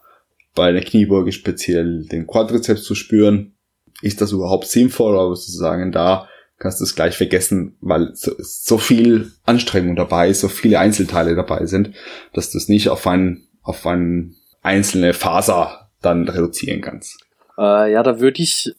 [0.53, 3.56] bei einer Kniebeuge speziell den Quadrizeps zu spüren?
[4.01, 6.27] Ist das überhaupt sinnvoll oder würdest du sagen, da
[6.59, 11.35] kannst du es gleich vergessen, weil so, so viel Anstrengung dabei ist, so viele Einzelteile
[11.35, 11.95] dabei sind,
[12.33, 17.25] dass du es nicht auf ein, auf ein einzelne Faser dann reduzieren kannst.
[17.57, 18.73] Äh, ja, da würde ich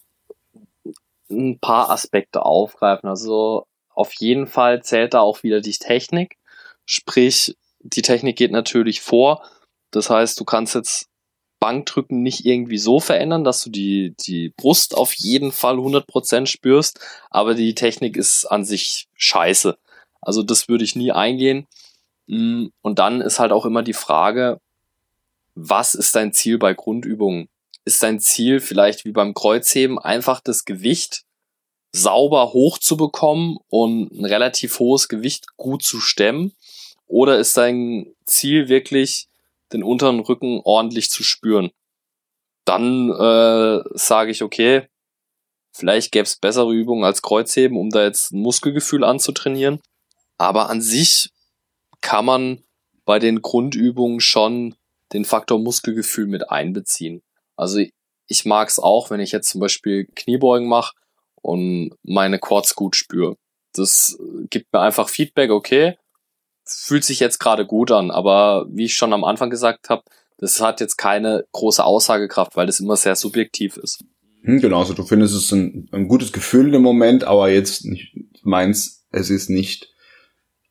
[1.31, 3.09] ein paar Aspekte aufgreifen.
[3.09, 6.37] Also auf jeden Fall zählt da auch wieder die Technik.
[6.85, 9.43] Sprich, die Technik geht natürlich vor.
[9.91, 11.08] Das heißt, du kannst jetzt
[11.61, 17.01] Bankdrücken nicht irgendwie so verändern, dass du die, die Brust auf jeden Fall 100% spürst,
[17.31, 19.77] aber die Technik ist an sich scheiße.
[20.21, 21.67] Also das würde ich nie eingehen.
[22.27, 24.61] Mm, und dann ist halt auch immer die Frage,
[25.55, 27.49] was ist dein Ziel bei Grundübungen?
[27.85, 31.25] Ist dein Ziel vielleicht wie beim Kreuzheben einfach das Gewicht
[31.93, 36.53] sauber hochzubekommen und ein relativ hohes Gewicht gut zu stemmen?
[37.07, 39.28] Oder ist dein Ziel wirklich
[39.73, 41.71] den unteren Rücken ordentlich zu spüren.
[42.65, 44.89] Dann äh, sage ich, okay,
[45.73, 49.81] vielleicht gäbe es bessere Übungen als Kreuzheben, um da jetzt ein Muskelgefühl anzutrainieren.
[50.37, 51.31] Aber an sich
[52.01, 52.63] kann man
[53.05, 54.75] bei den Grundübungen schon
[55.13, 57.23] den Faktor Muskelgefühl mit einbeziehen.
[57.57, 57.83] Also
[58.27, 60.95] ich mag es auch, wenn ich jetzt zum Beispiel Kniebeugen mache
[61.41, 63.37] und meine Quads gut spüre.
[63.73, 64.19] Das
[64.51, 65.97] gibt mir einfach Feedback, okay,
[66.69, 70.03] fühlt sich jetzt gerade gut an, aber wie ich schon am Anfang gesagt habe,
[70.39, 74.05] das hat jetzt keine große Aussagekraft, weil das immer sehr subjektiv ist.
[74.43, 78.15] Hm, genau, also du findest es ein, ein gutes Gefühl im Moment, aber jetzt nicht,
[78.43, 79.93] meinst, es ist nicht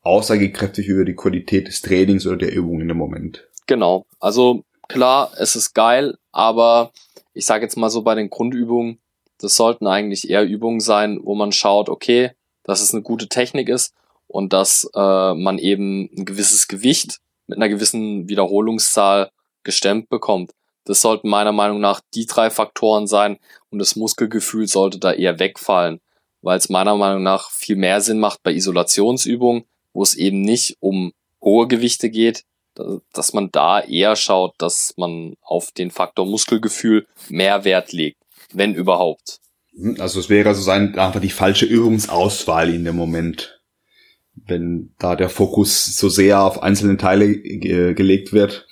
[0.02, 3.46] aussagekräftig über die Qualität des Trainings oder der Übung in dem Moment.
[3.66, 6.92] Genau, also klar, es ist geil, aber
[7.34, 8.98] ich sage jetzt mal so bei den Grundübungen,
[9.38, 12.32] das sollten eigentlich eher Übungen sein, wo man schaut, okay,
[12.64, 13.94] dass es eine gute Technik ist
[14.28, 19.30] und dass äh, man eben ein gewisses Gewicht mit einer gewissen Wiederholungszahl
[19.64, 20.52] gestemmt bekommt.
[20.84, 23.38] Das sollten meiner Meinung nach die drei Faktoren sein
[23.70, 26.00] und das Muskelgefühl sollte da eher wegfallen,
[26.40, 30.76] weil es meiner Meinung nach viel mehr Sinn macht bei Isolationsübungen, wo es eben nicht
[30.80, 31.12] um
[31.42, 32.44] hohe Gewichte geht,
[33.12, 38.18] dass man da eher schaut, dass man auf den Faktor Muskelgefühl mehr Wert legt,
[38.52, 39.40] wenn überhaupt.
[39.74, 43.57] Hm, also es wäre so einfach die falsche Übungsauswahl in dem Moment.
[44.46, 48.66] Wenn da der Fokus so sehr auf einzelne Teile ge gelegt wird,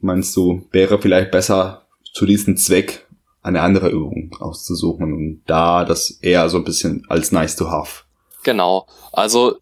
[0.00, 3.06] meinst du, wäre vielleicht besser zu diesem Zweck
[3.42, 8.02] eine andere Übung auszusuchen und da das eher so ein bisschen als nice to have.
[8.42, 8.86] Genau.
[9.12, 9.56] Also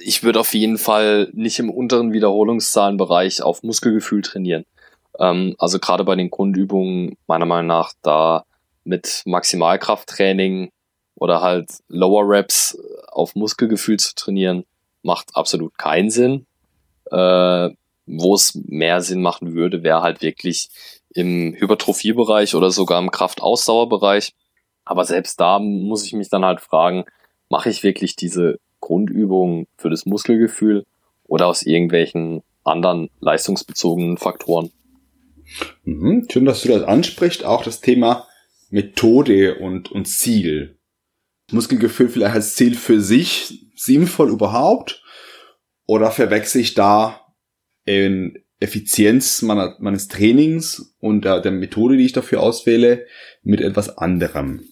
[0.00, 4.64] ich würde auf jeden Fall nicht im unteren Wiederholungszahlenbereich auf Muskelgefühl trainieren.
[5.18, 8.44] Ähm, also gerade bei den Grundübungen meiner Meinung nach da
[8.84, 10.70] mit Maximalkrafttraining
[11.14, 14.64] oder halt Lower Reps auf Muskelgefühl zu trainieren,
[15.02, 16.46] macht absolut keinen Sinn.
[17.10, 17.70] Äh,
[18.06, 20.68] wo es mehr Sinn machen würde, wäre halt wirklich
[21.12, 24.32] im Hypertrophiebereich oder sogar im Kraftausdauerbereich.
[24.84, 27.04] Aber selbst da muss ich mich dann halt fragen,
[27.48, 30.84] mache ich wirklich diese Grundübungen für das Muskelgefühl
[31.24, 34.70] oder aus irgendwelchen anderen leistungsbezogenen Faktoren?
[35.84, 37.44] Mhm, schön, dass du das ansprichst.
[37.44, 38.26] Auch das Thema
[38.70, 40.78] Methode und, und Ziel.
[41.50, 45.02] Muskelgefühl vielleicht als Ziel für sich sinnvoll überhaupt?
[45.86, 47.20] Oder verwechsel ich da
[47.84, 53.06] in Effizienz meiner, meines Trainings und der, der Methode, die ich dafür auswähle,
[53.42, 54.64] mit etwas anderem?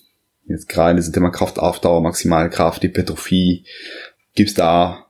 [0.46, 3.66] Jetzt gerade in diesem Thema Kraftaufdauer, Maximalkraft, Hypertrophie.
[4.34, 5.06] Gibt's da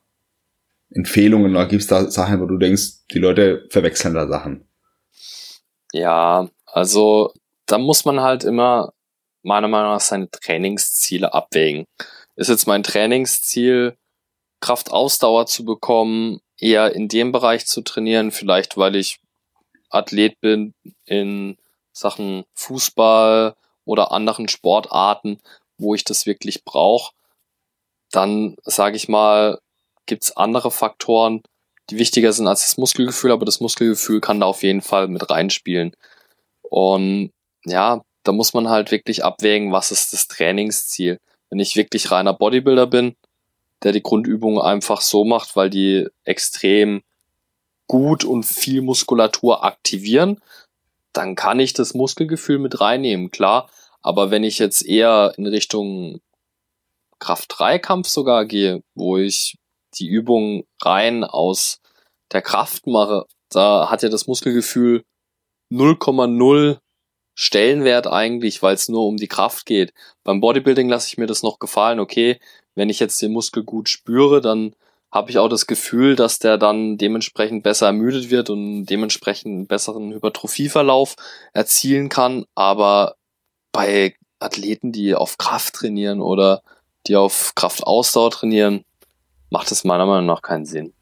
[0.90, 4.68] Empfehlungen oder gibt's da Sachen, wo du denkst, die Leute verwechseln da Sachen?
[5.92, 7.32] Ja, also
[7.66, 8.92] da muss man halt immer
[9.42, 11.86] meiner Meinung nach seine Trainingsziele abwägen.
[12.36, 13.96] Ist jetzt mein Trainingsziel,
[14.60, 19.20] Kraftausdauer zu bekommen, eher in dem Bereich zu trainieren, vielleicht weil ich
[19.90, 21.56] Athlet bin in
[21.92, 25.38] Sachen Fußball oder anderen Sportarten,
[25.78, 27.12] wo ich das wirklich brauche,
[28.10, 29.58] dann sage ich mal,
[30.06, 31.42] gibt's andere Faktoren,
[31.90, 35.28] die wichtiger sind als das Muskelgefühl, aber das Muskelgefühl kann da auf jeden Fall mit
[35.30, 35.94] reinspielen.
[36.62, 37.30] Und
[37.64, 41.18] ja, da muss man halt wirklich abwägen, was ist das Trainingsziel.
[41.54, 43.14] Wenn ich wirklich reiner Bodybuilder bin,
[43.84, 47.04] der die Grundübungen einfach so macht, weil die extrem
[47.86, 50.40] gut und viel Muskulatur aktivieren,
[51.12, 53.70] dann kann ich das Muskelgefühl mit reinnehmen, klar.
[54.02, 56.20] Aber wenn ich jetzt eher in Richtung
[57.20, 59.56] Kraft-3-Kampf sogar gehe, wo ich
[59.96, 61.80] die Übung rein aus
[62.32, 65.04] der Kraft mache, da hat ja das Muskelgefühl
[65.70, 66.80] 0,0
[67.34, 69.92] Stellenwert eigentlich, weil es nur um die Kraft geht.
[70.22, 72.38] Beim Bodybuilding lasse ich mir das noch gefallen, okay,
[72.74, 74.74] wenn ich jetzt den Muskel gut spüre, dann
[75.10, 79.66] habe ich auch das Gefühl, dass der dann dementsprechend besser ermüdet wird und dementsprechend einen
[79.66, 81.14] besseren Hypertrophieverlauf
[81.52, 82.46] erzielen kann.
[82.56, 83.14] Aber
[83.70, 86.62] bei Athleten, die auf Kraft trainieren oder
[87.06, 88.84] die auf Kraftausdauer trainieren,
[89.50, 90.92] macht es meiner Meinung nach keinen Sinn.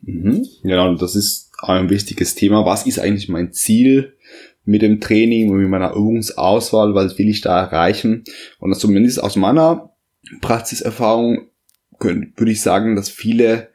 [0.00, 0.48] Mhm.
[0.62, 2.64] Genau, das ist ein wichtiges Thema.
[2.64, 4.16] Was ist eigentlich mein Ziel
[4.64, 6.94] mit dem Training und mit meiner Übungsauswahl?
[6.94, 8.24] Was will ich da erreichen?
[8.58, 9.94] Und zumindest aus meiner
[10.40, 11.48] Praxiserfahrung
[11.98, 13.68] würde ich sagen, dass viele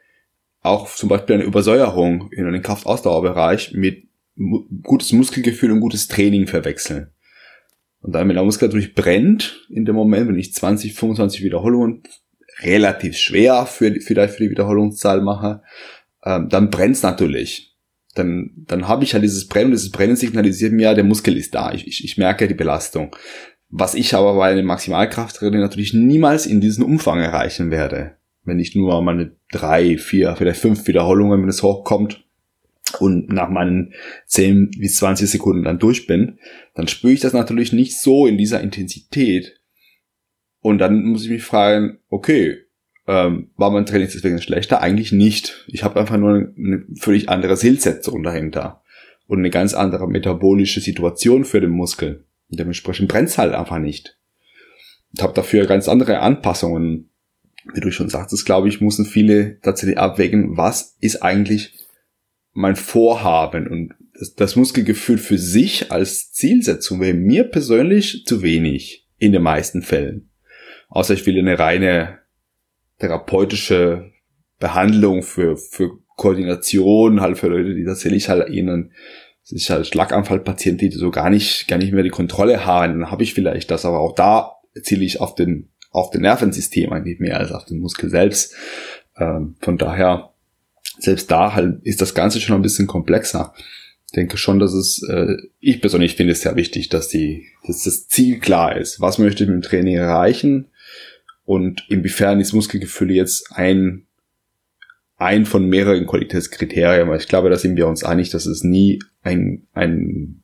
[0.62, 4.08] auch zum Beispiel eine Übersäuerung in einem Kraftausdauerbereich mit
[4.82, 7.12] gutes Muskelgefühl und gutes Training verwechseln.
[8.00, 12.02] Und da mir der Muskel natürlich brennt in dem Moment, wenn ich 20, 25 Wiederholungen
[12.60, 15.62] relativ schwer für, vielleicht für die Wiederholungszahl mache,
[16.24, 17.75] ähm, dann brennt's natürlich.
[18.16, 21.72] Dann, dann habe ich halt dieses Brennen dieses Brennen signalisiert mir, der Muskel ist da.
[21.72, 23.14] Ich, ich, ich merke die Belastung.
[23.68, 28.16] Was ich aber bei einem Maximalkrafttraining natürlich niemals in diesem Umfang erreichen werde.
[28.44, 32.24] Wenn ich nur meine drei, vier, vielleicht fünf Wiederholungen, wenn es hochkommt
[33.00, 33.92] und nach meinen
[34.26, 36.38] 10 bis 20 Sekunden dann durch bin,
[36.74, 39.60] dann spüre ich das natürlich nicht so in dieser Intensität.
[40.60, 42.65] Und dann muss ich mich fragen, okay,
[43.06, 44.82] ähm, war mein Training deswegen schlechter?
[44.82, 45.64] Eigentlich nicht.
[45.68, 48.82] Ich habe einfach nur eine, völlig andere Zielsetzung dahinter
[49.26, 52.24] und eine ganz andere metabolische Situation für den Muskel.
[52.50, 54.18] Und dementsprechend brennt's halt einfach nicht.
[55.12, 57.10] Ich habe dafür ganz andere Anpassungen
[57.74, 61.74] wie du schon sagtest, glaube ich, müssen viele tatsächlich abwägen, was ist eigentlich
[62.52, 69.06] mein Vorhaben und das, das Muskelgefühl für sich als Zielsetzung wäre mir persönlich zu wenig
[69.18, 70.30] in den meisten Fällen.
[70.88, 72.20] Außer ich will eine reine
[72.98, 74.12] therapeutische
[74.58, 78.92] Behandlung für, für Koordination, halt für Leute, die tatsächlich halt ihnen
[79.42, 83.22] sich halt Schlaganfallpatienten, die so gar nicht, gar nicht mehr die Kontrolle haben, dann habe
[83.22, 87.38] ich vielleicht das, aber auch da ziele ich auf den, auf den Nervensystem eigentlich mehr
[87.38, 88.54] als auf den Muskel selbst.
[89.16, 90.30] Ähm, von daher,
[90.98, 93.54] selbst da halt ist das Ganze schon ein bisschen komplexer.
[94.06, 97.84] Ich denke schon, dass es, äh, ich persönlich finde es sehr wichtig, dass die, dass
[97.84, 99.00] das Ziel klar ist.
[99.00, 100.66] Was möchte ich mit dem Training erreichen?
[101.46, 104.06] Und inwiefern ist Muskelgefühl jetzt ein
[105.18, 108.98] ein von mehreren Qualitätskriterien, weil ich glaube, da sind wir uns einig, dass es nie
[109.22, 110.42] ein, ein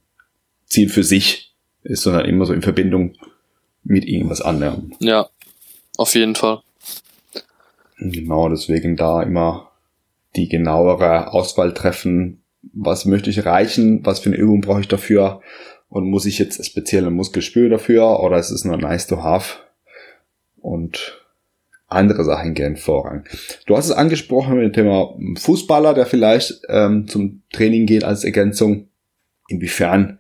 [0.66, 3.14] Ziel für sich ist, sondern immer so in Verbindung
[3.84, 4.94] mit irgendwas anderem.
[4.98, 5.28] Ja,
[5.98, 6.62] auf jeden Fall.
[7.98, 9.70] Genau, deswegen da immer
[10.36, 12.42] die genauere Auswahl treffen.
[12.72, 14.00] Was möchte ich erreichen?
[14.04, 15.42] Was für eine Übung brauche ich dafür?
[15.88, 19.58] Und muss ich jetzt speziell ein Muskelspür dafür oder ist es nur nice to have?
[20.62, 21.18] Und
[21.92, 23.24] andere Sachen gern Vorrang.
[23.66, 28.24] Du hast es angesprochen mit dem Thema Fußballer, der vielleicht ähm, zum Training geht als
[28.24, 28.88] Ergänzung.
[29.48, 30.18] Inwiefern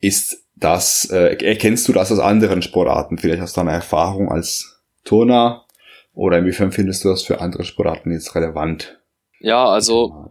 [0.00, 3.18] ist das, äh, erkennst du das aus anderen Sportarten?
[3.18, 5.64] Vielleicht aus deiner Erfahrung als Turner?
[6.12, 9.00] Oder inwiefern findest du das für andere Sportarten jetzt relevant?
[9.38, 10.28] Ja, also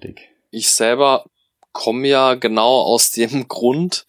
[0.52, 1.25] ich selber
[1.71, 4.06] komme ja genau aus dem Grund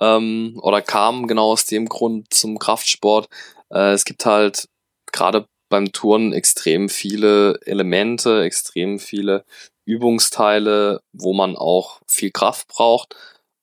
[0.00, 3.28] ähm, oder kam genau aus dem Grund zum Kraftsport.
[3.70, 4.68] Äh, es gibt halt
[5.14, 9.44] gerade beim Turnen extrem viele Elemente, extrem viele
[9.86, 13.16] Übungsteile, wo man auch viel Kraft braucht.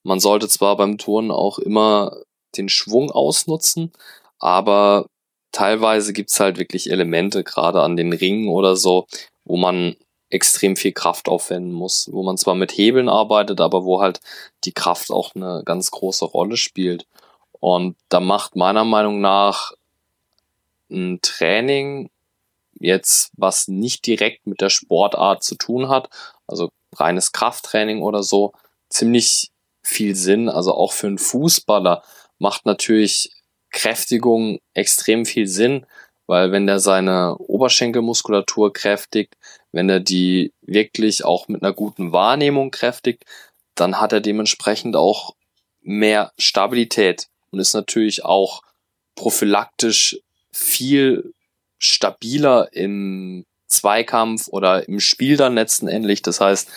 [0.04, 2.18] Man sollte zwar beim Turnen auch immer
[2.58, 3.92] den Schwung ausnutzen,
[4.40, 5.06] aber
[5.52, 9.06] teilweise gibt's halt wirklich Elemente, gerade an den Ringen oder so,
[9.46, 9.96] wo man
[10.30, 14.22] extrem viel Kraft aufwenden muss, wo man zwar mit Hebeln arbeitet, aber wo halt
[14.64, 17.06] die Kraft auch eine ganz große Rolle spielt.
[17.60, 19.74] Und da macht meiner Meinung nach
[20.92, 22.10] ein Training
[22.80, 26.10] jetzt, was nicht direkt mit der Sportart zu tun hat,
[26.48, 28.54] also reines Krafttraining oder so,
[28.90, 29.52] ziemlich
[29.84, 30.50] viel Sinn.
[30.50, 32.04] Also auch für einen Fußballer
[32.40, 33.32] macht natürlich
[33.72, 35.86] Kräftigung extrem viel Sinn,
[36.28, 39.36] weil wenn der seine Oberschenkelmuskulatur kräftigt,
[39.72, 43.24] wenn er die wirklich auch mit einer guten Wahrnehmung kräftigt,
[43.76, 45.36] dann hat er dementsprechend auch
[45.82, 48.62] mehr Stabilität und ist natürlich auch
[49.16, 50.20] prophylaktisch
[50.52, 51.34] viel
[51.78, 56.22] stabiler im Zweikampf oder im Spiel dann letzten Endlich.
[56.22, 56.70] Das heißt,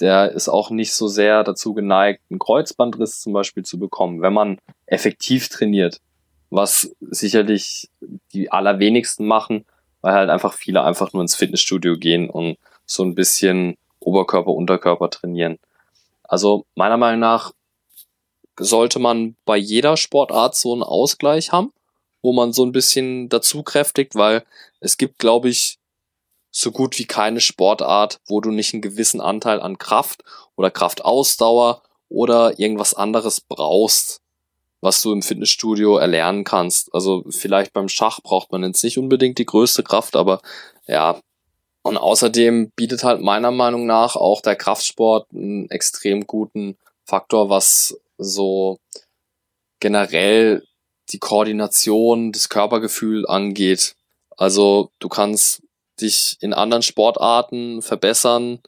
[0.00, 4.32] der ist auch nicht so sehr dazu geneigt, einen Kreuzbandriss zum Beispiel zu bekommen, wenn
[4.32, 5.98] man effektiv trainiert.
[6.50, 7.88] Was sicherlich
[8.32, 9.64] die allerwenigsten machen,
[10.00, 15.08] weil halt einfach viele einfach nur ins Fitnessstudio gehen und so ein bisschen Oberkörper, Unterkörper
[15.08, 15.58] trainieren.
[16.24, 17.52] Also meiner Meinung nach
[18.58, 21.72] sollte man bei jeder Sportart so einen Ausgleich haben
[22.22, 24.44] wo man so ein bisschen dazu kräftigt, weil
[24.80, 25.78] es gibt, glaube ich,
[26.50, 30.22] so gut wie keine Sportart, wo du nicht einen gewissen Anteil an Kraft
[30.54, 34.20] oder Kraftausdauer oder irgendwas anderes brauchst,
[34.80, 36.94] was du im Fitnessstudio erlernen kannst.
[36.94, 40.40] Also vielleicht beim Schach braucht man jetzt nicht unbedingt die größte Kraft, aber
[40.86, 41.20] ja.
[41.84, 47.98] Und außerdem bietet halt meiner Meinung nach auch der Kraftsport einen extrem guten Faktor, was
[48.18, 48.78] so
[49.80, 50.62] generell
[51.10, 53.94] die Koordination, das Körpergefühl angeht.
[54.36, 55.62] Also du kannst
[56.00, 58.60] dich in anderen Sportarten verbessern,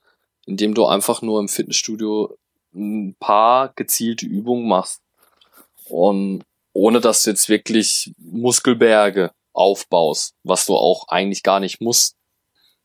[0.46, 2.36] indem du einfach nur im Fitnessstudio
[2.74, 5.00] ein paar gezielte Übungen machst.
[5.88, 6.42] Und
[6.72, 12.16] ohne dass du jetzt wirklich Muskelberge aufbaust, was du auch eigentlich gar nicht musst.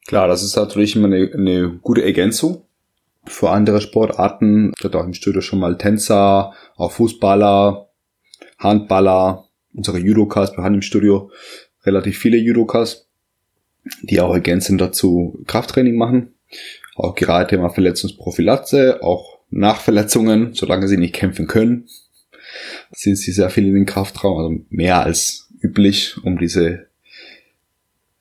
[0.05, 2.63] Klar, das ist natürlich immer eine, eine gute Ergänzung
[3.25, 4.73] für andere Sportarten.
[4.77, 7.88] Ich hatte auch im Studio schon mal Tänzer, auch Fußballer,
[8.57, 11.31] Handballer, unsere Judokas, wir haben im Studio
[11.83, 13.07] relativ viele Judokas,
[14.01, 16.33] die auch ergänzend dazu Krafttraining machen.
[16.95, 21.87] Auch gerade Thema Verletzungsprophylaxe, auch nach Verletzungen, solange sie nicht kämpfen können,
[22.91, 26.87] sind sie sehr viel in den Kraftraum, also mehr als üblich, um diese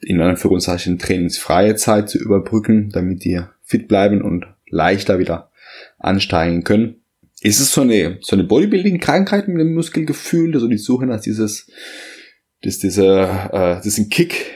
[0.00, 5.50] in Anführungszeichen trainingsfreie Zeit zu überbrücken, damit die fit bleiben und leichter wieder
[5.98, 6.97] ansteigen können.
[7.40, 11.70] Ist es so eine, so eine Bodybuilding-Krankheit mit dem Muskelgefühl, also die Suche nach dieses,
[12.62, 14.54] das, dieser, äh, diesen Kick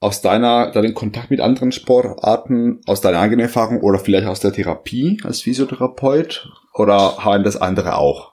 [0.00, 4.52] aus deiner, deinen Kontakt mit anderen Sportarten, aus deiner eigenen Erfahrung oder vielleicht aus der
[4.52, 8.32] Therapie als Physiotherapeut oder haben das andere auch?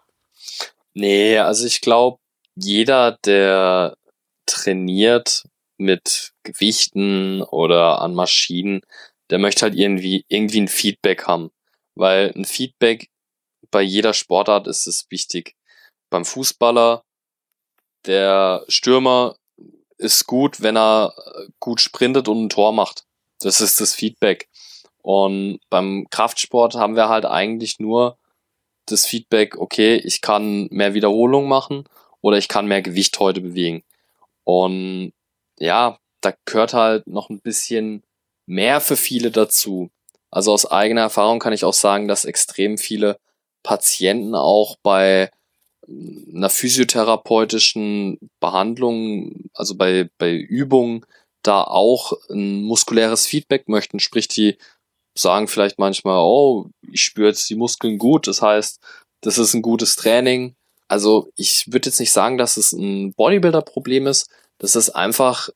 [0.94, 2.20] Nee, also ich glaube,
[2.56, 3.96] jeder, der
[4.46, 5.44] trainiert,
[5.82, 8.82] mit Gewichten oder an Maschinen,
[9.30, 11.50] der möchte halt irgendwie, irgendwie ein Feedback haben.
[11.96, 13.08] Weil ein Feedback
[13.72, 15.56] bei jeder Sportart ist es wichtig.
[16.10, 17.04] Beim Fußballer,
[18.06, 19.36] der Stürmer
[19.98, 21.14] ist gut, wenn er
[21.60, 23.06] gut sprintet und ein Tor macht.
[23.40, 24.50] Das ist das Feedback.
[25.02, 28.18] Und beim Kraftsport haben wir halt eigentlich nur
[28.86, 31.86] das Feedback, okay, ich kann mehr Wiederholung machen
[32.22, 33.84] oder ich kann mehr Gewicht heute bewegen.
[34.44, 35.14] Und
[35.60, 38.04] ja, da gehört halt noch ein bisschen
[38.46, 39.90] mehr für viele dazu.
[40.30, 43.20] Also aus eigener Erfahrung kann ich auch sagen, dass extrem viele
[43.64, 45.32] Patienten auch bei
[45.88, 51.06] einer physiotherapeutischen Behandlung, also bei, bei Übungen,
[51.44, 54.00] da auch ein muskuläres Feedback möchten.
[54.00, 54.58] Sprich, die
[55.18, 58.80] sagen vielleicht manchmal, oh, ich spüre jetzt die Muskeln gut, das heißt,
[59.22, 60.56] das ist ein gutes Training.
[60.88, 64.30] Also ich würde jetzt nicht sagen, dass es ein Bodybuilder-Problem ist.
[64.60, 65.50] Das ist einfach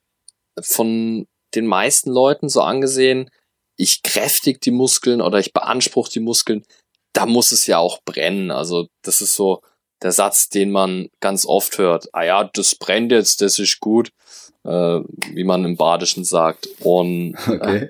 [0.62, 3.30] von den meisten Leuten so angesehen,
[3.78, 6.66] ich kräftig die Muskeln oder ich beanspruche die Muskeln,
[7.16, 8.52] da muss es ja auch brennen.
[8.52, 9.62] Also das ist so
[10.02, 12.14] der Satz, den man ganz oft hört.
[12.14, 14.12] Ah ja, das brennt jetzt, das ist gut,
[14.64, 14.70] äh,
[15.32, 16.68] wie man im Badischen sagt.
[16.82, 17.90] Und okay.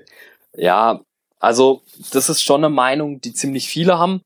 [0.52, 1.00] äh, ja,
[1.40, 4.22] also das ist schon eine Meinung, die ziemlich viele haben.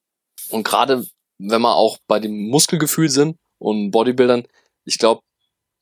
[0.50, 1.06] Und gerade
[1.38, 4.46] wenn wir auch bei dem Muskelgefühl sind und Bodybuildern,
[4.84, 5.22] ich glaube,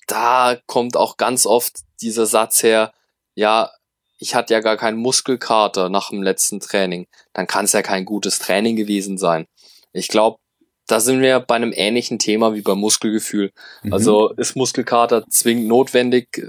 [0.06, 2.92] da kommt auch ganz oft dieser Satz her,
[3.34, 3.70] ja,
[4.18, 8.04] ich hatte ja gar keinen Muskelkater nach dem letzten Training, dann kann es ja kein
[8.04, 9.46] gutes Training gewesen sein.
[9.92, 10.38] Ich glaube,
[10.86, 13.52] da sind wir bei einem ähnlichen Thema wie beim Muskelgefühl.
[13.82, 13.92] Mhm.
[13.92, 16.44] Also ist Muskelkater zwingend notwendig äh,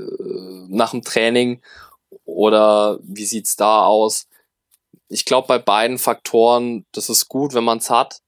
[0.70, 1.62] nach dem Training
[2.26, 4.28] oder wie sieht's da aus?
[5.10, 8.20] Ich glaube, bei beiden Faktoren, das ist gut, wenn man es hat,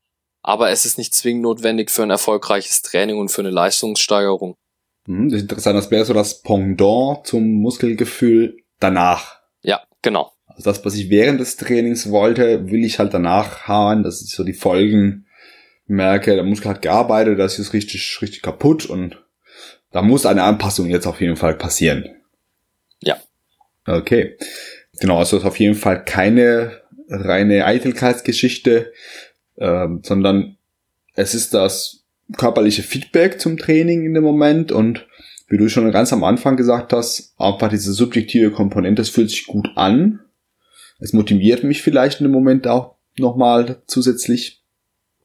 [0.44, 4.56] aber es ist nicht zwingend notwendig für ein erfolgreiches Training und für eine Leistungssteigerung.
[5.08, 9.40] Mhm, das ist interessant, das wäre so das Pendant zum Muskelgefühl danach.
[9.62, 10.34] Ja, genau.
[10.48, 14.04] Also das, was ich während des Trainings wollte, will ich halt danach haben.
[14.04, 15.26] Das ist so die Folgen.
[15.88, 19.22] Merke, der Muskel hat gearbeitet, das ist richtig, richtig kaputt und
[19.92, 22.10] da muss eine Anpassung jetzt auf jeden Fall passieren.
[23.02, 23.18] Ja.
[23.86, 24.38] Okay.
[25.02, 28.94] Genau, also ist auf jeden Fall keine reine Eitelkeitsgeschichte,
[29.58, 30.58] ähm, sondern
[31.16, 32.06] es ist das
[32.38, 35.06] körperliche Feedback zum Training in dem Moment und
[35.52, 39.48] wie du schon ganz am Anfang gesagt hast, einfach diese subjektive Komponente, es fühlt sich
[39.48, 40.22] gut an.
[41.00, 44.64] Es motiviert mich vielleicht in dem Moment auch nochmal zusätzlich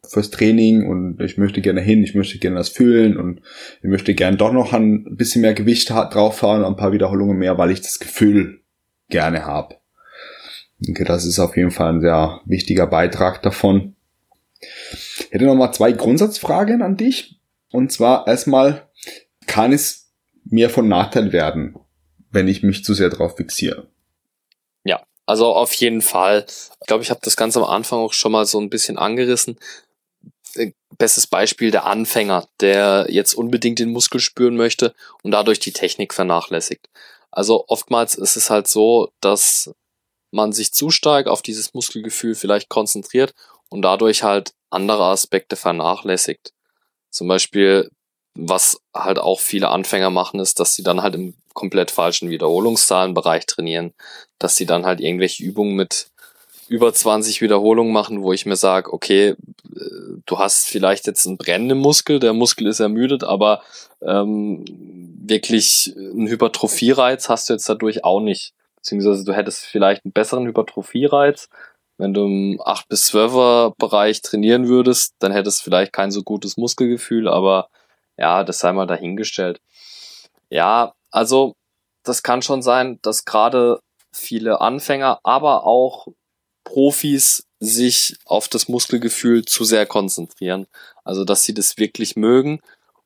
[0.05, 3.41] fürs Training und ich möchte gerne hin, ich möchte gerne das fühlen und
[3.83, 7.39] ich möchte gerne doch noch ein bisschen mehr Gewicht drauf fahren und ein paar Wiederholungen
[7.39, 8.63] mehr, weil ich das Gefühl
[9.09, 9.77] gerne habe.
[10.81, 13.95] Denke, das ist auf jeden Fall ein sehr wichtiger Beitrag davon.
[14.61, 17.41] Ich hätte noch mal zwei Grundsatzfragen an dich.
[17.71, 18.89] Und zwar erstmal,
[19.47, 20.06] kann es
[20.51, 21.77] mir von Nachteil werden,
[22.31, 23.89] wenn ich mich zu sehr darauf fixiere?
[24.85, 26.47] Ja, also auf jeden Fall.
[26.49, 29.59] Ich glaube, ich habe das Ganze am Anfang auch schon mal so ein bisschen angerissen.
[30.55, 35.73] Äh, bestes Beispiel der Anfänger, der jetzt unbedingt den Muskel spüren möchte und dadurch die
[35.73, 36.89] Technik vernachlässigt.
[37.31, 39.75] Also oftmals ist es halt so, dass
[40.31, 43.35] man sich zu stark auf dieses Muskelgefühl vielleicht konzentriert
[43.69, 46.53] und dadurch halt andere Aspekte vernachlässigt.
[47.11, 47.91] Zum Beispiel,
[48.37, 53.47] was halt auch viele Anfänger machen, ist, dass sie dann halt im komplett falschen Wiederholungszahlenbereich
[53.47, 53.95] trainieren,
[54.39, 56.09] dass sie dann halt irgendwelche Übungen mit
[56.69, 59.37] über 20 Wiederholungen machen, wo ich mir sage, okay, äh,
[60.27, 63.63] du hast vielleicht jetzt einen brennenden Muskel, der Muskel ist ermüdet, aber
[64.03, 64.65] ähm,
[65.23, 68.53] wirklich einen Hypertrophiereiz hast du jetzt dadurch auch nicht.
[68.77, 71.49] Beziehungsweise du hättest vielleicht einen besseren Hypertrophiereiz,
[71.99, 76.23] wenn du im 8 bis 12er Bereich trainieren würdest, dann hättest du vielleicht kein so
[76.23, 77.69] gutes Muskelgefühl, aber
[78.17, 79.61] ja, das sei mal dahingestellt.
[80.51, 81.55] Ja, also
[82.03, 83.81] das kann schon sein, dass gerade
[84.13, 86.09] viele Anfänger, aber auch
[86.65, 90.67] Profis sich auf das Muskelgefühl zu sehr konzentrieren.
[91.05, 92.61] Also, dass sie das wirklich mögen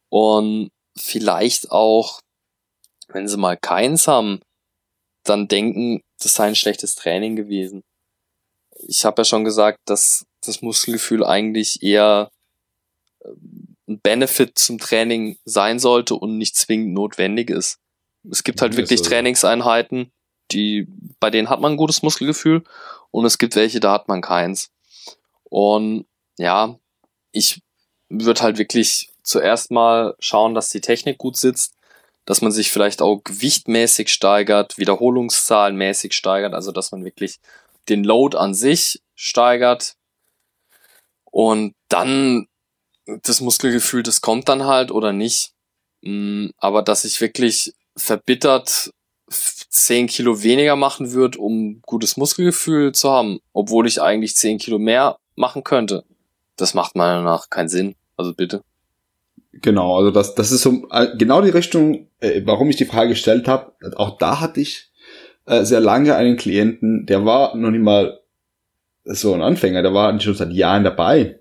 [0.09, 2.21] und vielleicht auch,
[3.09, 4.41] wenn sie mal keins haben,
[5.25, 7.83] dann denken, das sei ein schlechtes Training gewesen.
[8.73, 12.31] Ich habe ja schon gesagt, dass das Muskelgefühl eigentlich eher
[13.91, 17.79] ein Benefit zum Training sein sollte und nicht zwingend notwendig ist.
[18.31, 20.13] Es gibt halt wirklich Trainingseinheiten,
[20.53, 20.87] die,
[21.19, 22.63] bei denen hat man ein gutes Muskelgefühl
[23.11, 24.71] und es gibt welche, da hat man keins.
[25.45, 26.07] Und
[26.39, 26.79] ja,
[27.33, 27.61] ich
[28.09, 31.75] würde halt wirklich zuerst mal schauen, dass die Technik gut sitzt,
[32.27, 37.41] dass man sich vielleicht auch gewichtmäßig steigert, Wiederholungszahlenmäßig steigert, also dass man wirklich
[37.89, 39.97] den Load an sich steigert
[41.25, 42.47] und dann
[43.23, 45.53] das Muskelgefühl, das kommt dann halt oder nicht.
[46.03, 48.93] Mm, aber dass ich wirklich verbittert
[49.29, 54.79] zehn Kilo weniger machen würde, um gutes Muskelgefühl zu haben, obwohl ich eigentlich zehn Kilo
[54.79, 56.05] mehr machen könnte.
[56.57, 57.95] Das macht meiner Meinung nach keinen Sinn.
[58.17, 58.63] Also bitte.
[59.53, 63.11] Genau, also das, das ist so äh, genau die Richtung, äh, warum ich die Frage
[63.11, 63.73] gestellt habe.
[63.97, 64.91] Auch da hatte ich
[65.47, 68.21] äh, sehr lange einen Klienten, der war noch nicht mal
[69.05, 71.40] so ein Anfänger, der war schon seit Jahren dabei.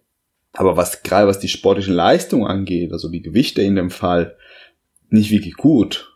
[0.54, 4.36] Aber was gerade was die sportliche Leistung angeht, also die Gewichte in dem Fall,
[5.10, 6.14] nicht wirklich gut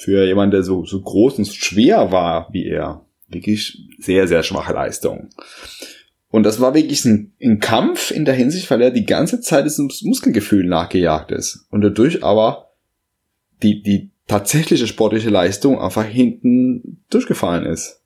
[0.00, 3.04] für jemanden, der so, so groß und schwer war wie er.
[3.28, 5.30] Wirklich sehr, sehr schwache Leistung.
[6.30, 9.64] Und das war wirklich ein, ein, Kampf in der Hinsicht, weil er die ganze Zeit
[9.64, 11.66] diesem Muskelgefühl nachgejagt ist.
[11.70, 12.70] Und dadurch aber
[13.62, 18.02] die, die tatsächliche sportliche Leistung einfach hinten durchgefallen ist.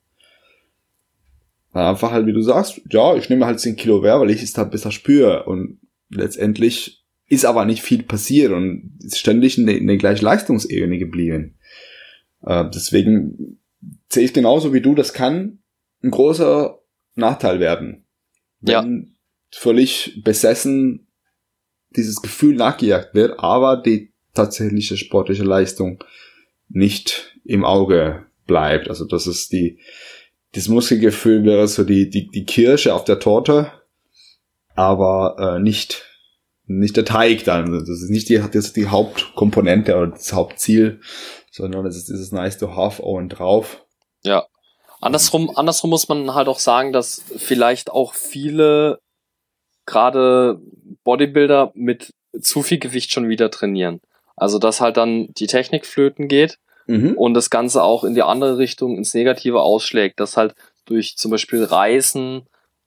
[1.72, 4.42] Weil einfach halt, wie du sagst, ja, ich nehme halt 10 Kilo mehr, weil ich
[4.42, 5.44] es da besser spüre.
[5.44, 10.24] Und letztendlich ist aber nicht viel passiert und ist ständig in der, in der gleichen
[10.24, 11.54] Leistungsebene geblieben.
[12.42, 13.60] Äh, deswegen
[14.08, 15.60] sehe ich genauso wie du, das kann
[16.02, 16.80] ein großer
[17.14, 18.04] Nachteil werden.
[18.60, 19.58] Wenn ja.
[19.58, 21.06] völlig besessen
[21.90, 26.02] dieses Gefühl nachgejagt wird, aber die tatsächliche sportliche Leistung
[26.68, 28.88] nicht im Auge bleibt.
[28.88, 29.78] Also das ist die,
[30.53, 33.72] das Muskelgefühl wäre so die, die, die Kirsche auf der Torte,
[34.74, 36.05] aber äh, nicht,
[36.64, 37.72] nicht der Teig dann.
[37.72, 41.01] Das ist nicht die, das ist die Hauptkomponente oder das Hauptziel,
[41.51, 43.84] sondern das ist dieses nice to have oben drauf.
[44.22, 44.46] Ja.
[45.01, 48.98] Andersrum, andersrum muss man halt auch sagen, dass vielleicht auch viele
[49.86, 50.61] gerade
[51.05, 54.01] Bodybuilder mit zu viel Gewicht schon wieder trainieren.
[54.36, 56.59] Also dass halt dann die Technik flöten geht
[56.91, 57.14] mhm.
[57.16, 61.30] und das Ganze auch in die andere Richtung ins Negative ausschlägt, dass halt durch zum
[61.30, 62.43] Beispiel Reißen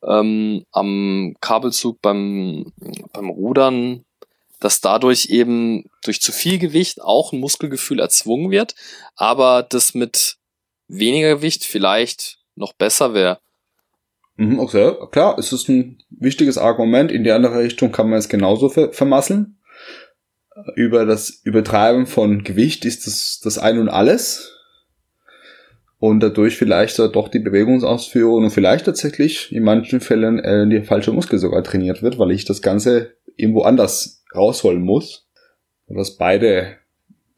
[0.06, 2.72] ähm, am Kabelzug beim,
[3.14, 4.04] beim Rudern
[4.64, 8.76] dass dadurch eben durch zu viel Gewicht auch ein Muskelgefühl erzwungen wird,
[9.16, 10.38] aber das mit
[10.88, 13.40] weniger Gewicht vielleicht noch besser wäre.
[14.38, 17.12] Mhm, okay, klar, es ist ein wichtiges Argument.
[17.12, 19.58] In die andere Richtung kann man es genauso ver vermasseln.
[20.76, 24.52] Über das Übertreiben von Gewicht ist das das Ein und Alles.
[26.00, 31.14] Und dadurch vielleicht doch die Bewegungsausführung und vielleicht tatsächlich in manchen Fällen äh, die falsche
[31.14, 35.30] Muskel sogar trainiert wird, weil ich das Ganze irgendwo anders rausholen muss,
[35.88, 36.78] dass beide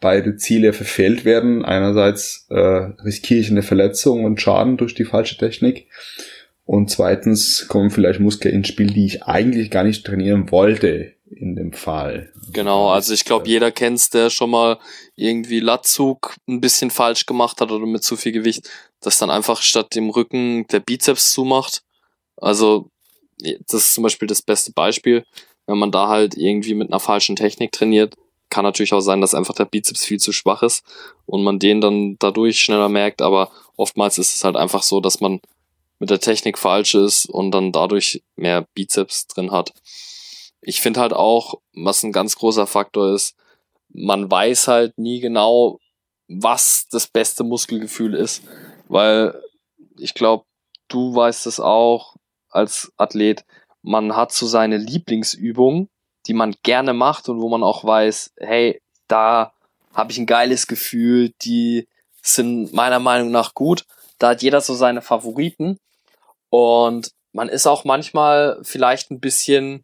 [0.02, 1.64] beide Ziele verfehlt werden.
[1.64, 5.88] Einerseits äh, riskiere ich eine Verletzung und Schaden durch die falsche Technik
[6.66, 11.56] und zweitens kommen vielleicht Muskeln ins Spiel, die ich eigentlich gar nicht trainieren wollte in
[11.56, 12.32] dem Fall.
[12.52, 14.80] Genau, also ich glaube, jeder kennt's, der schon mal
[15.16, 18.70] irgendwie Latzug ein bisschen falsch gemacht hat oder mit zu viel Gewicht,
[19.02, 21.82] dass dann einfach statt dem Rücken der Bizeps zumacht.
[22.38, 22.90] Also
[23.68, 25.24] das ist zum Beispiel das beste Beispiel
[25.66, 28.16] wenn man da halt irgendwie mit einer falschen Technik trainiert,
[28.50, 30.84] kann natürlich auch sein, dass einfach der Bizeps viel zu schwach ist
[31.26, 35.20] und man den dann dadurch schneller merkt, aber oftmals ist es halt einfach so, dass
[35.20, 35.42] man
[36.00, 39.74] mit der Technik falsch ist und dann dadurch mehr Bizeps drin hat.
[40.68, 43.36] Ich finde halt auch, was ein ganz großer Faktor ist,
[43.90, 45.80] man weiß halt nie genau,
[46.28, 48.44] was das beste Muskelgefühl ist,
[48.88, 49.40] weil
[50.00, 50.46] ich glaube,
[50.88, 52.16] du weißt es auch
[52.50, 53.46] als Athlet,
[53.84, 55.88] man hat so seine Lieblingsübung,
[56.26, 59.54] die man gerne macht und wo man auch weiß, hey, da
[59.94, 61.88] habe ich ein geiles Gefühl, die
[62.24, 63.86] sind meiner Meinung nach gut.
[64.18, 65.78] Da hat jeder so seine Favoriten
[66.50, 69.84] und man ist auch manchmal vielleicht ein bisschen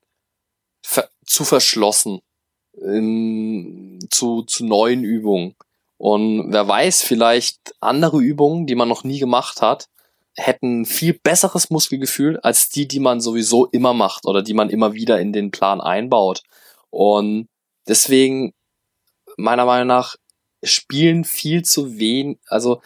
[0.81, 2.21] ver zu verschlossen
[2.73, 5.55] in, zu, zu neuen Übungen.
[5.97, 9.87] Und wer weiß, vielleicht andere Übungen, die man noch nie gemacht hat,
[10.35, 14.93] hätten viel besseres Muskelgefühl als die, die man sowieso immer macht oder die man immer
[14.93, 16.43] wieder in den Plan einbaut.
[16.89, 17.49] Und
[17.87, 18.53] deswegen,
[19.37, 20.15] meiner Meinung nach,
[20.63, 22.81] spielen viel zu wenig, also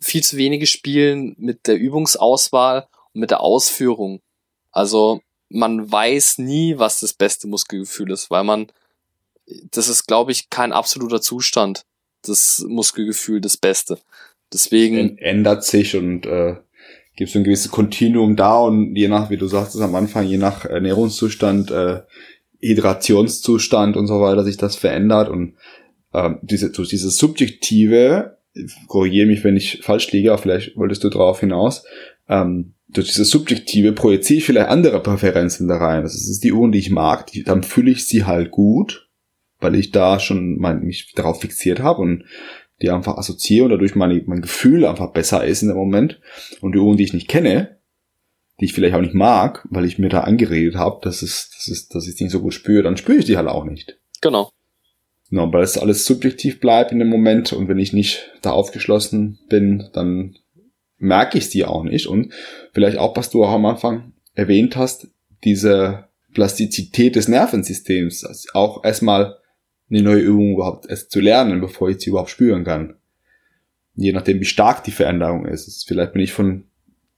[0.00, 4.20] viel zu wenige spielen mit der Übungsauswahl und mit der Ausführung.
[4.70, 5.20] Also
[5.54, 8.66] man weiß nie, was das beste Muskelgefühl ist, weil man,
[9.70, 11.84] das ist, glaube ich, kein absoluter Zustand,
[12.22, 13.98] das Muskelgefühl, das Beste.
[14.52, 15.16] Deswegen.
[15.18, 16.56] Ändert sich und äh,
[17.16, 20.38] gibt so ein gewisses Kontinuum da und je nach, wie du sagst, am Anfang, je
[20.38, 22.02] nach Ernährungszustand, äh,
[22.60, 25.54] Hydrationszustand und so weiter sich das verändert und
[26.12, 28.38] äh, diese, so dieses subjektive,
[28.88, 31.84] korrigiere mich, wenn ich falsch liege, aber vielleicht wolltest du drauf hinaus,
[32.28, 36.02] ähm, durch dieses subjektive projiziere ich vielleicht andere Präferenzen da rein.
[36.02, 39.10] Das ist die Uhren, die ich mag, die, dann fühle ich sie halt gut,
[39.60, 42.24] weil ich da schon mein, mich darauf fixiert habe und
[42.80, 46.20] die einfach assoziiere und dadurch meine, mein Gefühl einfach besser ist in dem Moment.
[46.60, 47.78] Und die Uhren, die ich nicht kenne,
[48.60, 51.68] die ich vielleicht auch nicht mag, weil ich mir da angeredet habe, dass es, dass
[51.68, 53.98] es, dass ich die nicht so gut spüre, dann spüre ich die halt auch nicht.
[54.20, 54.50] Genau.
[55.30, 59.40] Genau, weil es alles subjektiv bleibt in dem Moment und wenn ich nicht da aufgeschlossen
[59.48, 60.36] bin, dann
[60.98, 62.06] merke ich dir auch nicht.
[62.06, 62.32] Und
[62.72, 65.08] vielleicht auch, was du auch am Anfang erwähnt hast,
[65.44, 69.36] diese Plastizität des Nervensystems, also auch erstmal
[69.90, 72.96] eine neue Übung überhaupt erst zu lernen, bevor ich sie überhaupt spüren kann.
[73.94, 75.86] Je nachdem, wie stark die Veränderung ist.
[75.86, 76.64] Vielleicht bin ich von